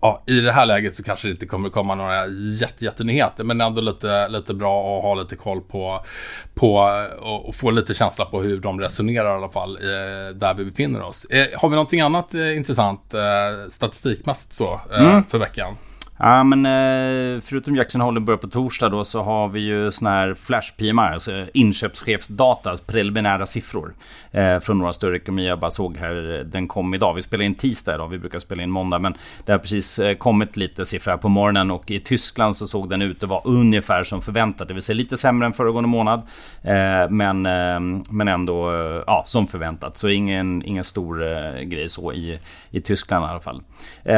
ja, 0.00 0.24
I 0.26 0.40
det 0.40 0.52
här 0.52 0.66
läget 0.66 0.96
så 0.96 1.02
kanske 1.02 1.28
det 1.28 1.32
inte 1.32 1.46
kommer 1.46 1.68
komma 1.68 1.94
några 1.94 2.26
jätte, 2.60 2.84
jättenyheter. 2.84 3.44
Men 3.44 3.60
ändå 3.60 3.80
lite, 3.80 4.28
lite 4.28 4.54
bra 4.54 4.98
att 4.98 5.02
ha 5.02 5.14
lite 5.14 5.36
koll 5.36 5.60
på, 5.60 6.04
på 6.54 6.74
och, 7.20 7.48
och 7.48 7.54
få 7.54 7.70
lite 7.70 7.94
känsla 7.94 8.24
på 8.24 8.42
hur 8.42 8.60
de 8.60 8.80
resonerar 8.80 9.34
i 9.34 9.36
alla 9.36 9.48
fall 9.48 9.76
eh, 9.76 10.34
där 10.34 10.54
vi 10.54 10.64
befinner 10.64 11.02
oss. 11.02 11.05
Eh, 11.30 11.60
har 11.60 11.68
vi 11.68 11.74
någonting 11.74 12.00
annat 12.00 12.34
eh, 12.34 12.56
intressant 12.56 13.14
eh, 13.14 13.20
statistikmässigt 13.70 14.52
så 14.52 14.80
mm. 14.98 15.24
för 15.24 15.38
veckan? 15.38 15.76
Ja, 16.18 16.44
men 16.44 16.66
eh, 16.66 17.40
förutom 17.40 17.76
Jackson 17.76 18.00
Hole 18.00 18.20
börjar 18.20 18.38
på 18.38 18.46
torsdag 18.46 18.88
då 18.88 19.04
så 19.04 19.22
har 19.22 19.48
vi 19.48 19.60
ju 19.60 19.90
sån 19.90 20.08
här 20.08 20.34
flash 20.34 20.72
PMI, 20.76 21.02
alltså 21.02 21.46
inköpschefsdata, 21.54 22.76
preliminära 22.86 23.46
siffror 23.46 23.94
eh, 24.30 24.58
från 24.58 24.78
några 24.78 24.92
större 24.92 25.16
ekonomier. 25.16 25.48
Jag 25.48 25.58
bara 25.58 25.70
såg 25.70 25.96
här, 25.96 26.44
den 26.44 26.68
kom 26.68 26.94
idag. 26.94 27.14
Vi 27.14 27.22
spelar 27.22 27.44
in 27.44 27.54
tisdag 27.54 27.94
idag, 27.94 28.08
vi 28.08 28.18
brukar 28.18 28.38
spela 28.38 28.62
in 28.62 28.70
måndag, 28.70 28.98
men 28.98 29.14
det 29.44 29.52
har 29.52 29.58
precis 29.58 29.98
eh, 29.98 30.14
kommit 30.14 30.56
lite 30.56 30.84
siffror 30.84 31.10
här 31.10 31.18
på 31.18 31.28
morgonen 31.28 31.70
och 31.70 31.90
i 31.90 32.00
Tyskland 32.00 32.56
så 32.56 32.66
såg 32.66 32.90
den 32.90 33.02
ut 33.02 33.22
att 33.22 33.28
vara 33.28 33.42
ungefär 33.44 34.04
som 34.04 34.22
förväntat, 34.22 34.68
det 34.68 34.74
vill 34.74 34.82
säga 34.82 34.96
lite 34.96 35.16
sämre 35.16 35.46
än 35.46 35.52
föregående 35.52 35.88
månad, 35.88 36.22
eh, 36.62 37.10
men, 37.10 37.46
eh, 37.46 38.00
men 38.10 38.28
ändå 38.28 38.70
eh, 38.70 39.02
ja, 39.06 39.22
som 39.26 39.46
förväntat. 39.46 39.96
Så 39.96 40.08
ingen, 40.08 40.62
ingen 40.62 40.84
stor 40.84 41.16
grej 41.64 41.88
så 41.88 42.12
i, 42.12 42.38
i 42.70 42.80
Tyskland 42.80 43.24
i 43.24 43.28
alla 43.28 43.40
fall. 43.40 43.62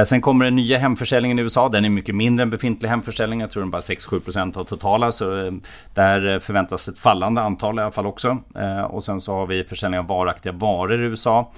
sen 0.07 0.21
kommer 0.21 0.45
den 0.45 0.57
nya 0.57 0.79
hemförsäljningen 0.79 1.39
i 1.39 1.43
USA, 1.43 1.69
den 1.69 1.88
är 1.89 1.95
mycket 1.95 2.15
mindre 2.15 2.43
än 2.43 2.51
befintlig 2.51 2.89
hemförsäljning. 2.89 3.41
Jag 3.41 3.51
tror 3.51 3.63
den 3.63 3.71
bara 3.71 3.81
6-7% 3.81 4.59
av 4.59 4.65
totala. 4.65 5.13
Så 5.13 5.47
eh, 5.47 5.53
där 5.95 6.35
eh, 6.35 6.39
förväntas 6.39 6.89
ett 6.89 6.99
fallande 6.99 7.41
antal 7.41 7.79
i 7.79 7.83
alla 7.83 7.91
fall 7.91 8.07
också. 8.07 8.39
Eh, 8.55 8.83
och 8.83 9.05
sen 9.05 9.21
så 9.21 9.35
har 9.35 9.47
vi 9.47 9.65
försäljning 9.65 10.01
av 10.01 10.07
varaktiga 10.07 10.53
varor 10.53 11.03
i 11.03 11.05
USA. 11.05 11.53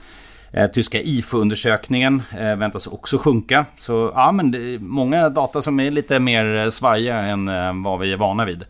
Tyska 0.72 1.00
IFO-undersökningen 1.00 2.22
väntas 2.32 2.86
också 2.86 3.18
sjunka. 3.18 3.66
Så 3.78 4.12
ja, 4.14 4.32
men 4.32 4.50
det 4.50 4.58
är 4.58 4.78
många 4.78 5.28
data 5.28 5.62
som 5.62 5.80
är 5.80 5.90
lite 5.90 6.20
mer 6.20 6.70
svajiga 6.70 7.16
än 7.16 7.46
vad 7.82 7.98
vi 7.98 8.12
är 8.12 8.16
vana 8.16 8.44
vid. 8.44 8.64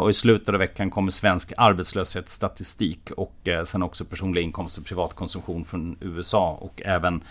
Och 0.00 0.10
i 0.10 0.12
slutet 0.12 0.48
av 0.48 0.54
veckan 0.54 0.90
kommer 0.90 1.10
svensk 1.10 1.52
arbetslöshetsstatistik 1.56 3.10
och 3.16 3.48
sen 3.64 3.82
också 3.82 4.04
personliga 4.04 4.44
inkomster 4.44 4.80
och 4.82 4.86
privatkonsumtion 4.86 5.64
från 5.64 5.96
USA 6.00 6.58
och 6.60 6.82
även 6.84 7.22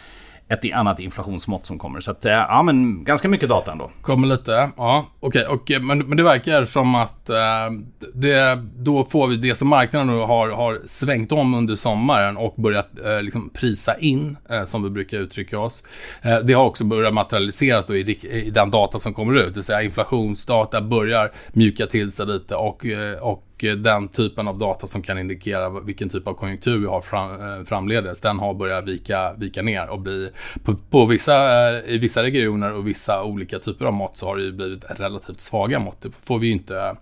ett 0.52 0.74
annat 0.74 1.00
inflationsmått 1.00 1.66
som 1.66 1.80
kommer. 1.80 2.00
Så 2.00 2.12
att, 2.12 2.26
eh, 2.26 2.32
ja 2.32 2.64
men 2.64 3.04
ganska 3.04 3.28
mycket 3.28 3.50
data 3.50 3.72
ändå. 3.72 3.92
Kommer 4.02 4.28
lite, 4.28 4.70
ja 4.78 5.06
okej. 5.20 5.48
Okay. 5.48 5.76
Eh, 5.76 5.82
men, 5.82 6.00
men 6.00 6.18
det 6.18 6.24
verkar 6.24 6.66
som 6.66 6.96
att 6.96 7.30
eh, 7.30 7.36
det, 8.14 8.64
då 8.78 9.06
får 9.06 9.28
vi 9.28 9.36
det 9.36 9.56
som 9.56 9.68
marknaden 9.68 10.08
nu 10.08 10.18
har, 10.18 10.50
har 10.50 10.80
svängt 10.86 11.32
om 11.32 11.54
under 11.54 11.76
sommaren 11.76 12.38
och 12.38 12.56
börjat 12.58 12.90
eh, 13.06 13.22
liksom 13.22 13.50
prisa 13.50 13.98
in, 13.98 14.38
eh, 14.50 14.66
som 14.66 14.84
vi 14.84 14.90
brukar 14.90 15.18
uttrycka 15.18 15.60
oss. 15.60 15.84
Eh, 16.22 16.40
det 16.40 16.54
har 16.54 16.66
också 16.66 16.84
börjat 16.84 17.14
materialiseras 17.14 17.86
då 17.86 17.96
i, 17.96 18.20
i 18.32 18.50
den 18.50 18.72
data 18.72 19.00
som 19.00 19.14
kommer 19.14 19.34
ut. 19.34 19.48
Det 19.48 19.54
vill 19.54 19.64
säga 19.64 19.82
inflationsdata 19.82 20.82
börjar 20.82 21.32
mjuka 21.54 21.86
till 21.86 22.12
sig 22.12 22.26
lite 22.26 22.56
och, 22.56 22.86
eh, 22.86 23.20
och 23.20 23.51
och 23.62 23.66
eh, 23.66 23.76
den 23.76 24.08
typen 24.08 24.48
av 24.48 24.58
data 24.58 24.88
som 24.88 25.02
kan 25.02 25.20
indikera 25.20 25.70
vilken 25.70 26.10
typ 26.10 26.28
av 26.28 26.34
konjunktur 26.34 26.78
vi 26.80 26.86
har 26.86 27.02
fram, 27.02 27.32
eh, 27.32 27.66
framledes, 27.66 28.22
den 28.22 28.40
har 28.40 28.54
börjat 28.54 28.88
vika, 28.88 29.34
vika 29.34 29.62
ner 29.62 29.90
och 29.90 30.00
bli 30.00 30.30
på, 30.64 30.76
på 30.90 31.06
vissa, 31.06 31.70
eh, 31.70 31.94
i 31.94 31.98
vissa 31.98 32.24
regioner 32.24 32.74
och 32.74 32.88
vissa 32.88 33.24
olika 33.24 33.60
typer 33.60 33.86
av 33.86 33.94
mått 33.94 34.18
så 34.18 34.28
har 34.28 34.38
det 34.38 34.44
ju 34.44 34.52
blivit 34.52 34.86
relativt 34.88 35.40
svaga 35.40 35.80
mått. 35.80 36.02
Det 36.02 36.12
får 36.24 36.40
vi 36.40 36.52
inte, 36.52 36.96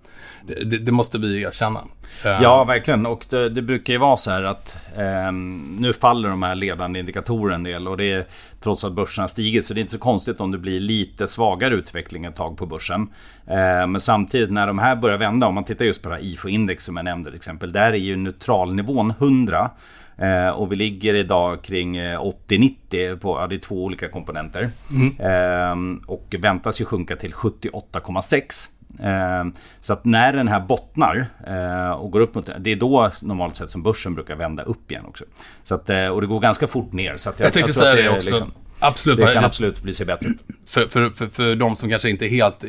det, 0.48 0.78
det 0.78 0.92
måste 0.92 1.18
vi 1.18 1.42
erkänna. 1.42 1.84
Eh, 2.26 2.40
ja, 2.42 2.64
verkligen. 2.64 3.06
Och 3.06 3.26
det, 3.30 3.50
det 3.50 3.62
brukar 3.62 3.94
ju 3.94 4.00
vara 4.00 4.18
så 4.18 4.32
här 4.32 4.44
att 4.44 4.78
eh, 4.98 5.32
nu 5.80 5.94
faller 5.94 6.30
de 6.30 6.44
här 6.44 6.56
ledande 6.56 7.00
indikatorerna 7.00 7.56
en 7.56 7.64
del 7.64 7.88
och 7.88 7.98
det 7.98 8.12
är 8.12 8.26
trots 8.62 8.84
att 8.84 8.94
börsen 8.94 9.22
har 9.22 9.28
stigit. 9.28 9.66
Så 9.66 9.74
det 9.74 9.80
är 9.80 9.82
inte 9.82 9.92
så 9.92 10.00
konstigt 10.00 10.42
om 10.42 10.52
det 10.52 10.58
blir 10.58 10.80
lite 10.80 11.28
svagare 11.28 11.76
utveckling 11.76 12.26
ett 12.26 12.36
tag 12.36 12.58
på 12.58 12.66
börsen. 12.66 13.02
Eh, 13.48 13.88
men 13.88 14.00
samtidigt 14.00 14.52
när 14.52 14.68
de 14.68 14.80
här 14.80 14.96
börjar 14.96 15.18
vända, 15.18 15.48
om 15.48 15.56
man 15.56 15.64
tittar 15.64 15.86
just 15.86 16.04
på 16.04 16.10
det 16.10 16.16
här 16.16 16.22
IFO-index 16.22 16.86
som 16.86 16.96
jag 16.98 17.04
nämnde 17.04 17.30
till 17.30 17.38
exempel. 17.38 17.72
Där 17.72 17.92
är 17.92 17.98
ju 17.98 18.16
neutralnivån 18.16 19.14
100. 19.20 19.72
Eh, 20.18 20.50
och 20.50 20.72
vi 20.72 20.76
ligger 20.76 21.14
idag 21.14 21.62
kring 21.62 21.98
80-90 21.98 23.18
på, 23.18 23.40
ja, 23.40 23.48
det 23.48 23.56
är 23.56 23.60
två 23.60 23.84
olika 23.84 24.10
komponenter. 24.10 24.72
Mm. 24.92 25.20
Eh, 25.20 26.06
och 26.08 26.36
väntas 26.40 26.82
ju 26.82 26.86
sjunka 26.86 27.16
till 27.16 27.34
78,6. 27.34 28.70
Eh, 29.04 29.46
så 29.82 29.94
att 29.94 30.06
när 30.06 30.34
den 30.34 30.48
här 30.48 30.60
bottnar 30.60 31.28
eh, 31.48 31.92
och 31.92 32.12
går 32.12 32.20
upp 32.20 32.36
mot 32.36 32.50
det 32.60 32.72
är 32.72 32.76
då 32.76 33.12
normalt 33.22 33.56
sett 33.56 33.72
som 33.72 33.84
börsen 33.84 34.16
brukar 34.16 34.36
vända 34.36 34.64
upp 34.64 34.92
igen 34.92 35.06
också. 35.08 35.26
Så 35.64 35.76
att, 35.76 35.90
eh, 35.90 36.08
och 36.08 36.22
det 36.22 36.28
går 36.28 36.40
ganska 36.40 36.68
fort 36.68 36.94
ner. 36.94 37.18
Så 37.18 37.30
jag, 37.30 37.46
jag 37.46 37.54
tänkte 37.54 37.70
jag 37.70 37.76
säga 37.76 37.96
det, 37.96 38.04
det 38.04 38.10
också. 38.10 38.30
Liksom, 38.30 38.52
Absolut. 38.80 39.20
Det 39.20 39.34
kan 39.34 39.46
absolut 39.46 39.82
bli 39.82 39.94
sig 39.94 40.06
bättre 40.06 40.28
ut. 40.28 40.38
För, 40.70 40.88
för, 40.88 41.10
för, 41.10 41.28
för 41.28 41.56
de 41.56 41.76
som 41.76 41.90
kanske 41.90 42.10
inte 42.10 42.26
är 42.26 42.30
helt 42.30 42.64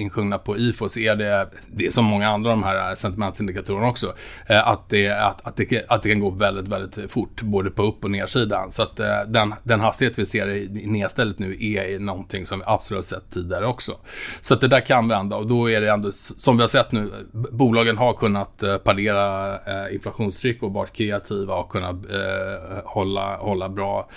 insjungna 0.00 0.38
på 0.38 0.58
IFO 0.58 0.88
så 0.88 1.00
är 1.00 1.16
det, 1.16 1.48
det 1.66 1.86
är 1.86 1.90
som 1.90 2.04
många 2.04 2.28
andra 2.28 2.50
av 2.50 2.56
de 2.56 2.64
här 2.64 2.94
sentimentsindikatorerna 2.94 3.88
också, 3.88 4.14
eh, 4.46 4.68
att 4.68 4.88
det, 4.88 5.08
att, 5.08 5.46
att, 5.46 5.56
det, 5.56 5.84
att 5.88 6.02
det 6.02 6.08
kan 6.08 6.20
gå 6.20 6.30
väldigt, 6.30 6.68
väldigt 6.68 7.10
fort, 7.10 7.42
både 7.42 7.70
på 7.70 7.82
upp 7.82 8.04
och 8.04 8.10
nedsidan. 8.10 8.72
Så 8.72 8.82
att 8.82 9.00
eh, 9.00 9.20
den, 9.26 9.54
den 9.62 9.80
hastighet 9.80 10.18
vi 10.18 10.26
ser 10.26 10.48
i 10.48 10.86
nedstället 10.86 11.38
nu 11.38 11.56
är 11.60 11.98
någonting 11.98 12.46
som 12.46 12.58
vi 12.58 12.64
absolut 12.66 13.04
sett 13.04 13.30
tidigare 13.30 13.66
också. 13.66 13.96
Så 14.40 14.54
att 14.54 14.60
det 14.60 14.68
där 14.68 14.80
kan 14.80 15.08
vända 15.08 15.36
och 15.36 15.46
då 15.46 15.70
är 15.70 15.80
det 15.80 15.90
ändå, 15.90 16.12
som 16.12 16.56
vi 16.56 16.62
har 16.62 16.68
sett 16.68 16.92
nu, 16.92 17.10
bolagen 17.32 17.96
har 17.96 18.12
kunnat 18.12 18.62
eh, 18.62 18.76
parera 18.76 19.58
inflationstryck 19.90 20.62
och 20.62 20.72
varit 20.72 20.92
kreativa 20.92 21.54
och 21.54 21.70
kunnat 21.70 21.96
hålla, 22.84 23.36
hålla 23.36 23.68
bra 23.68 24.08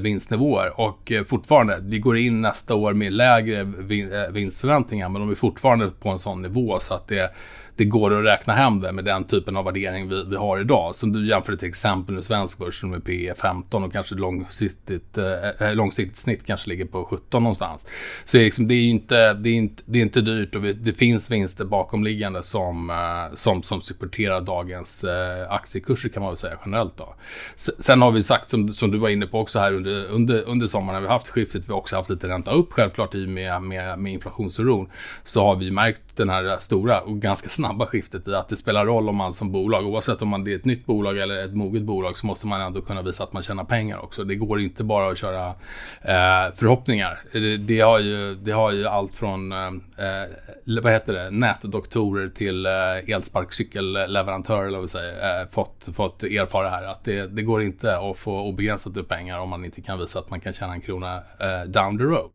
vinst 0.00 0.13
vinstnivåer 0.14 0.80
och 0.80 1.12
eh, 1.12 1.24
fortfarande, 1.24 1.78
vi 1.82 1.98
går 1.98 2.18
in 2.18 2.40
nästa 2.40 2.74
år 2.74 2.92
med 2.92 3.12
lägre 3.12 3.60
eh, 3.60 4.32
vinstförväntningar 4.32 5.08
men 5.08 5.20
de 5.20 5.30
är 5.30 5.34
fortfarande 5.34 5.90
på 5.90 6.10
en 6.10 6.18
sån 6.18 6.42
nivå 6.42 6.78
så 6.80 6.94
att 6.94 7.08
det 7.08 7.34
det 7.76 7.84
går 7.84 8.18
att 8.18 8.24
räkna 8.24 8.52
hem 8.52 8.80
det 8.80 8.92
med 8.92 9.04
den 9.04 9.24
typen 9.24 9.56
av 9.56 9.64
värdering 9.64 10.08
vi, 10.08 10.24
vi 10.24 10.36
har 10.36 10.60
idag. 10.60 10.94
Som 10.94 11.12
du 11.12 11.28
jämför 11.28 11.56
till 11.56 11.68
exempel 11.68 12.14
med 12.14 12.24
svensk 12.24 12.58
börs 12.58 12.82
med 12.82 13.04
P 13.04 13.32
15 13.36 13.84
och 13.84 13.92
kanske 13.92 14.14
långsiktigt, 14.14 15.18
eh, 15.18 15.68
eh, 15.68 15.74
långsiktigt 15.74 16.16
snitt 16.16 16.46
kanske 16.46 16.68
ligger 16.68 16.84
på 16.84 17.04
17 17.04 17.42
någonstans. 17.42 17.86
Så 18.24 18.36
liksom, 18.36 18.68
det 18.68 18.74
är 18.74 18.82
ju 18.82 18.90
inte, 18.90 19.34
det 19.34 19.48
är 19.48 19.54
inte, 19.54 19.82
det 19.86 19.98
är 19.98 20.02
inte 20.02 20.20
dyrt 20.20 20.54
och 20.54 20.64
vi, 20.64 20.72
det 20.72 20.94
finns 20.94 21.30
vinster 21.30 21.64
bakomliggande 21.64 22.42
som, 22.42 22.90
eh, 22.90 23.34
som, 23.34 23.62
som 23.62 23.82
supporterar 23.82 24.40
dagens 24.40 25.04
eh, 25.04 25.52
aktiekurser 25.52 26.08
kan 26.08 26.22
man 26.22 26.30
väl 26.30 26.36
säga 26.36 26.58
generellt 26.64 26.96
då. 26.96 27.14
Sen 27.56 28.02
har 28.02 28.10
vi 28.10 28.22
sagt 28.22 28.50
som, 28.50 28.74
som 28.74 28.90
du 28.90 28.98
var 28.98 29.08
inne 29.08 29.26
på 29.26 29.40
också 29.40 29.58
här 29.58 29.72
under, 29.72 30.04
under, 30.04 30.42
under 30.42 30.66
sommaren 30.66 30.94
när 30.94 31.00
vi 31.00 31.06
har 31.06 31.14
haft 31.14 31.28
skiftet, 31.28 31.68
vi 31.68 31.72
har 31.72 31.78
också 31.78 31.96
haft 31.96 32.10
lite 32.10 32.28
ränta 32.28 32.50
upp 32.50 32.72
självklart 32.72 33.14
i 33.14 33.26
med, 33.26 33.62
med, 33.62 33.98
med 33.98 34.12
inflationsoron. 34.12 34.90
Så 35.22 35.44
har 35.44 35.56
vi 35.56 35.70
märkt 35.70 36.16
den 36.16 36.30
här 36.30 36.58
stora 36.58 37.00
och 37.00 37.20
ganska 37.20 37.48
snabba 37.64 37.86
skiftet 37.86 38.28
i 38.28 38.34
att 38.34 38.48
det 38.48 38.56
spelar 38.56 38.86
roll 38.86 39.08
om 39.08 39.16
man 39.16 39.34
som 39.34 39.52
bolag, 39.52 39.86
oavsett 39.86 40.22
om 40.22 40.28
man 40.28 40.44
det 40.44 40.52
är 40.52 40.56
ett 40.56 40.64
nytt 40.64 40.86
bolag 40.86 41.18
eller 41.18 41.44
ett 41.44 41.54
moget 41.54 41.82
bolag, 41.82 42.16
så 42.16 42.26
måste 42.26 42.46
man 42.46 42.60
ändå 42.60 42.80
kunna 42.80 43.02
visa 43.02 43.24
att 43.24 43.32
man 43.32 43.42
tjänar 43.42 43.64
pengar 43.64 43.98
också. 43.98 44.24
Det 44.24 44.34
går 44.34 44.60
inte 44.60 44.84
bara 44.84 45.10
att 45.10 45.18
köra 45.18 45.48
eh, 46.02 46.54
förhoppningar. 46.54 47.20
Det, 47.32 47.56
det, 47.56 47.80
har 47.80 47.98
ju, 47.98 48.34
det 48.34 48.52
har 48.52 48.72
ju 48.72 48.86
allt 48.86 49.16
från, 49.16 49.52
eh, 49.52 49.66
eh 49.98 50.82
vad 50.82 50.92
heter 50.92 51.12
det, 51.14 51.30
nätdoktorer 51.30 52.28
till 52.28 52.66
eh, 52.66 52.72
elsparkcykelleverantörer, 53.14 54.66
eller 54.66 54.78
vad 54.78 54.90
säger, 54.90 55.40
eh, 55.40 55.48
fått, 55.48 55.88
fått 55.96 56.22
erfara 56.22 56.68
här. 56.68 56.84
Att 56.84 57.04
det, 57.04 57.26
det 57.26 57.42
går 57.42 57.62
inte 57.62 57.98
att 57.98 58.18
få 58.18 58.40
obegränsat 58.40 58.96
upp 58.96 59.08
pengar 59.08 59.38
om 59.38 59.50
man 59.50 59.64
inte 59.64 59.80
kan 59.80 59.98
visa 59.98 60.18
att 60.18 60.30
man 60.30 60.40
kan 60.40 60.52
tjäna 60.52 60.72
en 60.72 60.80
krona 60.80 61.16
eh, 61.16 61.64
down 61.66 61.98
the 61.98 62.04
road. 62.04 62.30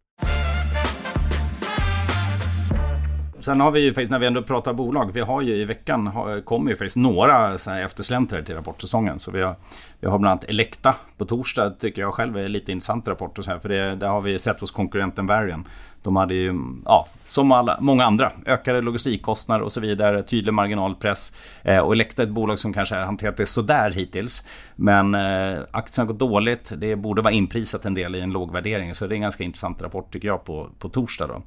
Sen 3.40 3.60
har 3.62 3.72
vi 3.72 3.80
ju 3.80 3.94
faktiskt, 3.94 4.12
när 4.12 4.20
vi 4.20 4.28
ändå 4.28 4.44
pratar 4.44 4.74
bolag, 4.74 5.12
vi 5.14 5.22
har 5.22 5.42
ju 5.42 5.56
i 5.56 5.66
veckan 5.66 6.12
kommer 6.46 6.70
ju 6.70 6.76
faktiskt 6.76 6.98
några 6.98 7.56
eftersläntrare 7.84 8.44
till 8.44 8.56
rapportsäsongen. 8.56 9.20
Så 9.20 9.32
vi 9.32 9.42
har, 9.42 9.56
vi 10.00 10.08
har 10.08 10.20
bland 10.20 10.32
annat 10.32 10.44
Elekta 10.44 10.96
på 11.18 11.26
torsdag, 11.26 11.70
tycker 11.80 12.02
jag 12.02 12.14
själv 12.14 12.38
är 12.38 12.48
lite 12.48 12.72
intressant 12.72 13.08
rapport. 13.08 13.38
Och 13.38 13.46
så 13.46 13.52
här, 13.52 13.60
för 13.60 13.70
det, 13.70 13.96
det 13.96 14.08
har 14.08 14.22
vi 14.22 14.40
sett 14.40 14.60
hos 14.60 14.72
konkurrenten 14.72 15.28
Varian. 15.28 15.68
De 16.04 16.16
hade 16.16 16.34
ju, 16.34 16.54
ja, 16.86 17.08
som 17.26 17.52
alla, 17.52 17.78
många 17.82 18.06
andra, 18.06 18.32
ökade 18.46 18.82
logistikkostnader 18.82 19.64
och 19.64 19.72
så 19.72 19.80
vidare, 19.80 20.24
tydlig 20.24 20.54
marginalpress. 20.54 21.36
Eh, 21.64 21.80
och 21.80 21.94
Elekta 21.94 22.22
är 22.22 22.28
ett 22.28 22.34
bolag 22.34 22.60
som 22.60 22.74
kanske 22.74 22.96
har 22.96 23.06
hanterat 23.06 23.38
det 23.38 23.46
sådär 23.46 23.92
hittills. 23.92 24.48
Men 24.76 25.16
eh, 25.16 25.60
aktien 25.72 26.08
har 26.08 26.14
gått 26.14 26.20
dåligt, 26.20 26.74
det 26.78 26.96
borde 26.96 27.22
vara 27.22 27.34
inprisat 27.34 27.86
en 27.86 27.94
del 27.94 28.16
i 28.16 28.22
en 28.22 28.32
låg 28.32 28.54
värdering. 28.54 28.96
Så 28.96 29.08
det 29.08 29.14
är 29.14 29.16
en 29.16 29.22
ganska 29.22 29.44
intressant 29.44 29.82
rapport 29.82 30.14
tycker 30.14 30.28
jag 30.28 30.46
på, 30.46 30.70
på 30.80 30.90
torsdag. 30.90 31.28
Då. 31.28 31.42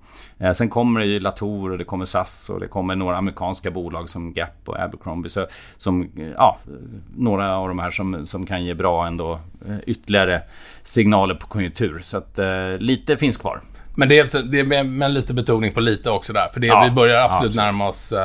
Eh, 0.46 0.52
sen 0.52 0.68
kommer 0.68 1.00
det 1.00 1.06
ju 1.06 1.18
Latour 1.18 1.70
och 1.70 1.78
det 1.82 1.86
kommer 1.86 2.04
SAS 2.04 2.50
och 2.50 2.60
det 2.60 2.68
kommer 2.68 2.96
några 2.96 3.16
amerikanska 3.16 3.70
bolag 3.70 4.08
som 4.08 4.32
Gap 4.32 4.48
och 4.64 4.80
Abercrombie. 4.80 5.28
Så, 5.28 5.46
som, 5.76 6.10
ja, 6.36 6.58
några 7.16 7.56
av 7.56 7.68
de 7.68 7.78
här 7.78 7.90
som, 7.90 8.26
som 8.26 8.46
kan 8.46 8.64
ge 8.64 8.74
bra 8.74 9.06
ändå 9.06 9.32
eh, 9.68 9.76
ytterligare 9.86 10.42
signaler 10.82 11.34
på 11.34 11.46
konjunktur. 11.46 12.00
Så 12.02 12.18
att 12.18 12.38
eh, 12.38 12.78
lite 12.78 13.16
finns 13.16 13.36
kvar. 13.36 13.60
Men 13.94 14.08
det 14.08 14.18
är, 14.18 14.42
det 14.42 14.60
är 14.60 14.64
med, 14.64 14.86
med 14.86 15.10
lite 15.10 15.34
betoning 15.34 15.72
på 15.72 15.80
lite 15.80 16.10
också 16.10 16.32
där. 16.32 16.48
För 16.52 16.60
det, 16.60 16.66
ja, 16.66 16.84
vi 16.84 16.90
börjar 16.90 17.22
absolut 17.22 17.54
ja, 17.54 17.62
närma 17.62 17.88
oss, 17.88 18.12
uh, 18.12 18.18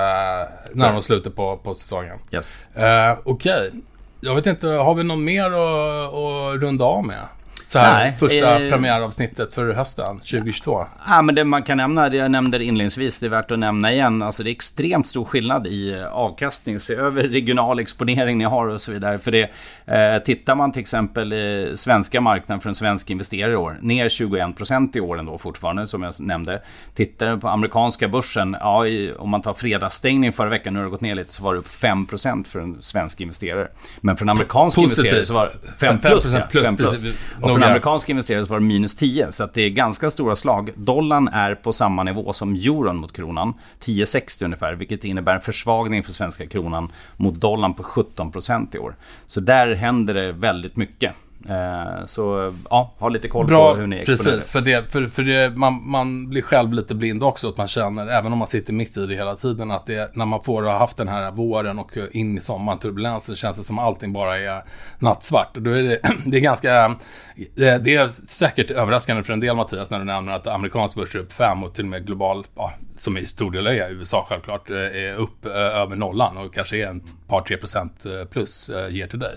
närma 0.73 0.97
oss 0.97 1.05
slutet 1.05 1.35
på, 1.35 1.57
på 1.57 1.75
säsongen. 1.75 2.17
Yes. 2.31 2.59
Uh, 2.77 2.83
Okej. 3.23 3.67
Okay. 3.67 3.81
Jag 4.21 4.35
vet 4.35 4.45
inte, 4.45 4.67
har 4.67 4.95
vi 4.95 5.03
något 5.03 5.19
mer 5.19 5.45
att, 5.45 6.13
att 6.13 6.61
runda 6.61 6.85
av 6.85 7.05
med? 7.05 7.21
Så 7.67 7.79
här 7.79 8.03
Nej, 8.03 8.13
första 8.19 8.63
eh, 8.63 8.69
premiäravsnittet 8.69 9.53
för 9.53 9.73
hösten 9.73 10.19
2022? 10.19 10.85
Ja, 11.07 11.21
men 11.21 11.35
det 11.35 11.43
man 11.43 11.63
kan 11.63 11.77
nämna, 11.77 12.09
det 12.09 12.17
jag 12.17 12.31
nämnde 12.31 12.63
inledningsvis, 12.63 13.19
det 13.19 13.25
är 13.25 13.29
värt 13.29 13.51
att 13.51 13.59
nämna 13.59 13.93
igen. 13.93 14.21
Alltså 14.21 14.43
det 14.43 14.49
är 14.49 14.51
extremt 14.51 15.07
stor 15.07 15.25
skillnad 15.25 15.67
i 15.67 15.93
eh, 15.93 16.05
avkastning. 16.05 16.79
Se 16.79 16.93
över 16.93 17.23
regional 17.23 17.79
exponering 17.79 18.37
ni 18.37 18.43
har 18.43 18.67
och 18.67 18.81
så 18.81 18.91
vidare. 18.91 19.19
För 19.19 19.31
det, 19.31 19.49
eh, 19.85 20.23
tittar 20.23 20.55
man 20.55 20.71
till 20.71 20.79
exempel 20.79 21.33
i 21.33 21.71
svenska 21.75 22.21
marknaden 22.21 22.61
för 22.61 22.69
en 22.69 22.75
svensk 22.75 23.09
investerare 23.09 23.51
i 23.51 23.55
år, 23.55 23.77
ner 23.81 24.09
21% 24.09 24.97
i 24.97 24.99
år 24.99 25.19
ändå 25.19 25.37
fortfarande 25.37 25.87
som 25.87 26.03
jag 26.03 26.13
nämnde. 26.19 26.61
Tittar 26.95 27.37
på 27.37 27.47
amerikanska 27.47 28.07
börsen, 28.07 28.57
ja, 28.59 28.87
i, 28.87 29.13
om 29.13 29.29
man 29.29 29.41
tar 29.41 29.53
fredagsstängning 29.53 30.33
förra 30.33 30.49
veckan, 30.49 30.73
nu 30.73 30.79
har 30.79 30.83
det 30.85 30.91
gått 30.91 31.01
ner 31.01 31.15
lite, 31.15 31.33
så 31.33 31.43
var 31.43 31.53
det 31.53 31.59
upp 31.59 31.81
5% 31.81 32.47
för 32.47 32.59
en 32.59 32.81
svensk 32.81 33.21
investerare. 33.21 33.67
Men 34.01 34.17
för 34.17 34.25
en 34.25 34.29
amerikansk 34.29 34.75
Positivt. 34.75 34.97
investerare 34.97 35.25
så 35.25 35.33
var 35.33 35.45
det 35.45 35.79
5 35.79 35.99
plus. 35.99 36.35
5% 36.35 36.39
ja, 36.39 36.45
plus, 36.49 36.65
5 36.65 36.77
plus. 36.77 36.89
precis. 36.89 37.15
Och 37.41 37.56
en 37.57 37.61
Noga. 37.61 37.71
amerikansk 37.71 38.09
investerare 38.09 38.45
så 38.45 38.49
var 38.49 38.59
det 38.59 38.65
minus 38.65 38.95
10. 38.95 39.31
Så 39.31 39.43
att 39.43 39.53
det 39.53 39.61
är 39.61 39.69
ganska 39.69 40.09
stora 40.09 40.35
slag. 40.35 40.71
Dollarn 40.75 41.27
är 41.27 41.55
på 41.55 41.73
samma 41.73 42.03
nivå 42.03 42.33
som 42.33 42.55
euron 42.55 42.97
mot 42.97 43.13
kronan. 43.13 43.53
10,60 43.79 44.45
ungefär. 44.45 44.73
Vilket 44.73 45.03
innebär 45.03 45.35
en 45.35 45.41
försvagning 45.41 46.03
för 46.03 46.11
svenska 46.11 46.47
kronan 46.47 46.91
mot 47.17 47.35
dollarn 47.35 47.73
på 47.73 47.83
17% 47.83 48.75
i 48.75 48.79
år. 48.79 48.95
Så 49.25 49.39
där 49.39 49.75
händer 49.75 50.13
det 50.13 50.31
väldigt 50.31 50.75
mycket. 50.75 51.13
Eh, 51.49 52.05
Så 52.05 52.53
ja, 52.69 52.93
ha 52.99 53.09
lite 53.09 53.27
koll 53.27 53.45
Bra, 53.45 53.73
på 53.73 53.79
hur 53.79 53.87
ni 53.87 53.95
exponerar. 53.95 54.35
precis. 54.35 54.51
För, 54.51 54.61
det, 54.61 54.91
för, 54.91 55.07
för 55.07 55.23
det, 55.23 55.57
man, 55.57 55.89
man 55.89 56.29
blir 56.29 56.41
själv 56.41 56.73
lite 56.73 56.95
blind 56.95 57.23
också. 57.23 57.49
Att 57.49 57.57
man 57.57 57.67
känner, 57.67 58.07
även 58.07 58.31
om 58.31 58.37
man 58.37 58.47
sitter 58.47 58.73
mitt 58.73 58.97
i 58.97 59.05
det 59.05 59.15
hela 59.15 59.35
tiden, 59.35 59.71
att 59.71 59.85
det, 59.85 60.15
när 60.15 60.25
man 60.25 60.43
får 60.43 60.63
ha 60.63 60.77
haft 60.77 60.97
den 60.97 61.07
här 61.07 61.31
våren 61.31 61.79
och 61.79 61.91
in 62.11 62.37
i 62.37 62.41
sommaren, 62.41 62.79
turbulensen, 62.79 63.35
känns 63.35 63.57
det 63.57 63.63
som 63.63 63.79
allting 63.79 64.13
bara 64.13 64.39
är 64.39 64.63
nattsvart. 64.99 65.57
Och 65.57 65.61
då 65.61 65.71
är 65.71 65.83
det, 65.83 65.99
det 66.25 66.37
är 66.37 66.41
ganska, 66.41 66.95
det, 67.55 67.77
det 67.77 67.95
är 67.95 68.09
säkert 68.27 68.71
överraskande 68.71 69.23
för 69.23 69.33
en 69.33 69.39
del 69.39 69.55
Mattias, 69.55 69.89
när 69.89 69.99
du 69.99 70.05
nämner 70.05 70.31
att 70.31 70.47
amerikansk 70.47 70.95
börs 70.95 71.15
är 71.15 71.19
upp 71.19 71.33
5 71.33 71.63
och 71.63 71.73
till 71.73 71.83
och 71.85 71.89
med 71.89 72.05
global, 72.05 72.45
ja, 72.55 72.73
som 72.95 73.17
i 73.17 73.25
stor 73.25 73.51
del 73.51 73.67
är 73.67 73.89
USA 73.91 74.25
självklart, 74.29 74.69
eh, 74.69 74.75
är 74.77 75.15
upp 75.15 75.45
eh, 75.45 75.51
över 75.51 75.95
nollan 75.95 76.37
och 76.37 76.53
kanske 76.53 76.77
är 76.77 76.87
en 76.87 77.03
par, 77.27 77.41
tre 77.41 77.57
procent 77.57 78.05
eh, 78.05 78.25
plus 78.31 78.69
eh, 78.69 78.89
ger 78.95 79.07
till 79.07 79.19
dig. 79.19 79.35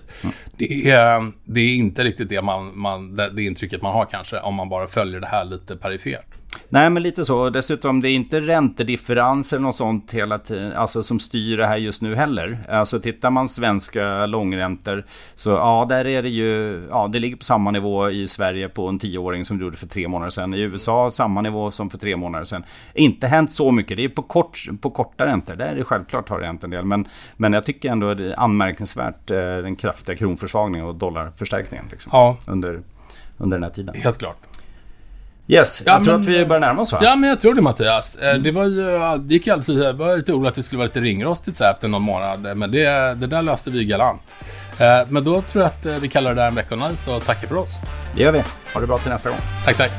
Det, 0.56 0.90
är, 0.90 1.32
det 1.44 1.60
är 1.60 1.74
inte 1.74 1.89
inte 1.90 2.04
riktigt 2.04 2.28
det, 2.28 2.42
man, 2.42 2.78
man, 2.78 3.14
det, 3.14 3.30
det 3.30 3.42
intrycket 3.42 3.82
man 3.82 3.92
har 3.92 4.04
kanske, 4.04 4.40
om 4.40 4.54
man 4.54 4.68
bara 4.68 4.88
följer 4.88 5.20
det 5.20 5.26
här 5.26 5.44
lite 5.44 5.76
perifert. 5.76 6.39
Nej, 6.68 6.90
men 6.90 7.02
lite 7.02 7.24
så. 7.24 7.50
Dessutom, 7.50 8.00
det 8.00 8.08
är 8.08 8.14
inte 8.14 8.40
räntedifferens 8.40 9.52
eller 9.52 9.62
något 9.62 9.74
sånt 9.74 10.12
hela 10.12 10.38
tiden, 10.38 10.72
alltså 10.72 11.02
som 11.02 11.20
styr 11.20 11.56
det 11.56 11.66
här 11.66 11.76
just 11.76 12.02
nu 12.02 12.14
heller. 12.14 12.58
Alltså 12.68 13.00
tittar 13.00 13.30
man 13.30 13.48
svenska 13.48 14.26
långräntor, 14.26 15.04
så 15.34 15.50
ja, 15.50 15.86
där 15.88 16.06
är 16.06 16.22
det 16.22 16.28
ju, 16.28 16.82
ja, 16.90 17.08
det 17.12 17.18
ligger 17.18 17.36
på 17.36 17.44
samma 17.44 17.70
nivå 17.70 18.10
i 18.10 18.26
Sverige 18.26 18.68
på 18.68 18.88
en 18.88 18.98
tioåring 18.98 19.44
som 19.44 19.58
det 19.58 19.64
gjorde 19.64 19.76
för 19.76 19.86
tre 19.86 20.08
månader 20.08 20.30
sedan. 20.30 20.54
I 20.54 20.60
USA 20.60 21.10
samma 21.10 21.40
nivå 21.40 21.70
som 21.70 21.90
för 21.90 21.98
tre 21.98 22.16
månader 22.16 22.44
sedan. 22.44 22.64
Inte 22.94 23.26
hänt 23.26 23.52
så 23.52 23.72
mycket, 23.72 23.96
det 23.96 24.04
är 24.04 24.08
på, 24.08 24.22
kort, 24.22 24.64
på 24.80 24.90
korta 24.90 25.26
räntor. 25.26 25.54
Där 25.54 25.66
är 25.66 25.76
det 25.76 25.84
självklart 25.84 26.28
har 26.28 26.40
det 26.40 26.46
hänt 26.46 26.64
en 26.64 26.70
del. 26.70 26.84
Men, 26.84 27.08
men 27.36 27.52
jag 27.52 27.64
tycker 27.66 27.90
ändå 27.90 28.14
det 28.14 28.24
är 28.24 28.40
anmärkningsvärt 28.40 29.30
eh, 29.30 29.36
den 29.36 29.76
kraftiga 29.76 30.16
kronförsvagningen 30.16 30.86
och 30.86 30.94
dollarförstärkningen 30.94 31.84
liksom, 31.90 32.10
Ja, 32.12 32.36
under, 32.46 32.80
under 33.38 33.56
den 33.56 33.64
här 33.64 33.70
tiden. 33.70 33.94
helt 33.94 34.18
klart. 34.18 34.36
Yes, 35.52 35.82
Ja, 35.86 35.92
jag 35.92 36.04
tror 36.04 36.12
men- 36.12 36.20
att 36.22 36.28
vi 36.28 36.44
börjar 36.46 36.60
närma 36.60 36.82
oss 36.82 36.92
va? 36.92 36.98
Ja, 37.02 37.16
men 37.16 37.28
jag 37.30 37.40
tror 37.40 37.54
det 37.54 37.62
Mattias. 37.62 38.16
Eh, 38.16 38.34
Det 38.34 38.50
var 38.50 38.64
ju, 38.64 38.98
det 39.18 39.34
gick 39.34 39.46
ju 39.46 39.52
alltid, 39.52 39.76
det 39.78 39.92
var 39.92 40.16
lite 40.16 40.32
oroligt 40.32 40.48
att 40.48 40.54
det 40.54 40.62
skulle 40.62 40.78
vara 40.78 40.86
lite 40.86 41.00
ringrostigt 41.00 41.56
så 41.56 41.64
här 41.64 41.72
efter 41.72 41.88
någon 41.88 42.02
månad. 42.02 42.56
Men 42.56 42.70
det, 42.70 42.84
det 43.14 43.26
där 43.26 43.42
löste 43.42 43.70
vi 43.70 43.84
galant. 43.84 44.20
Eh, 44.78 44.86
Men 45.08 45.24
då 45.24 45.42
tror 45.42 45.62
jag 45.64 45.68
att 45.68 45.86
eh, 45.86 45.94
vi 45.94 46.08
kallar 46.08 46.34
det 46.34 46.40
där 46.40 46.48
en 46.48 46.54
veckonöj, 46.54 46.96
så 46.96 47.20
tackar 47.20 47.48
för 47.48 47.58
oss. 47.58 47.70
Det 48.16 48.22
gör 48.22 48.32
vi. 48.32 48.42
Ha 48.74 48.80
det 48.80 48.86
bra 48.86 48.98
till 48.98 49.10
nästa 49.10 49.28
gång. 49.30 49.38
Tack, 49.64 49.76
tack. 49.76 49.90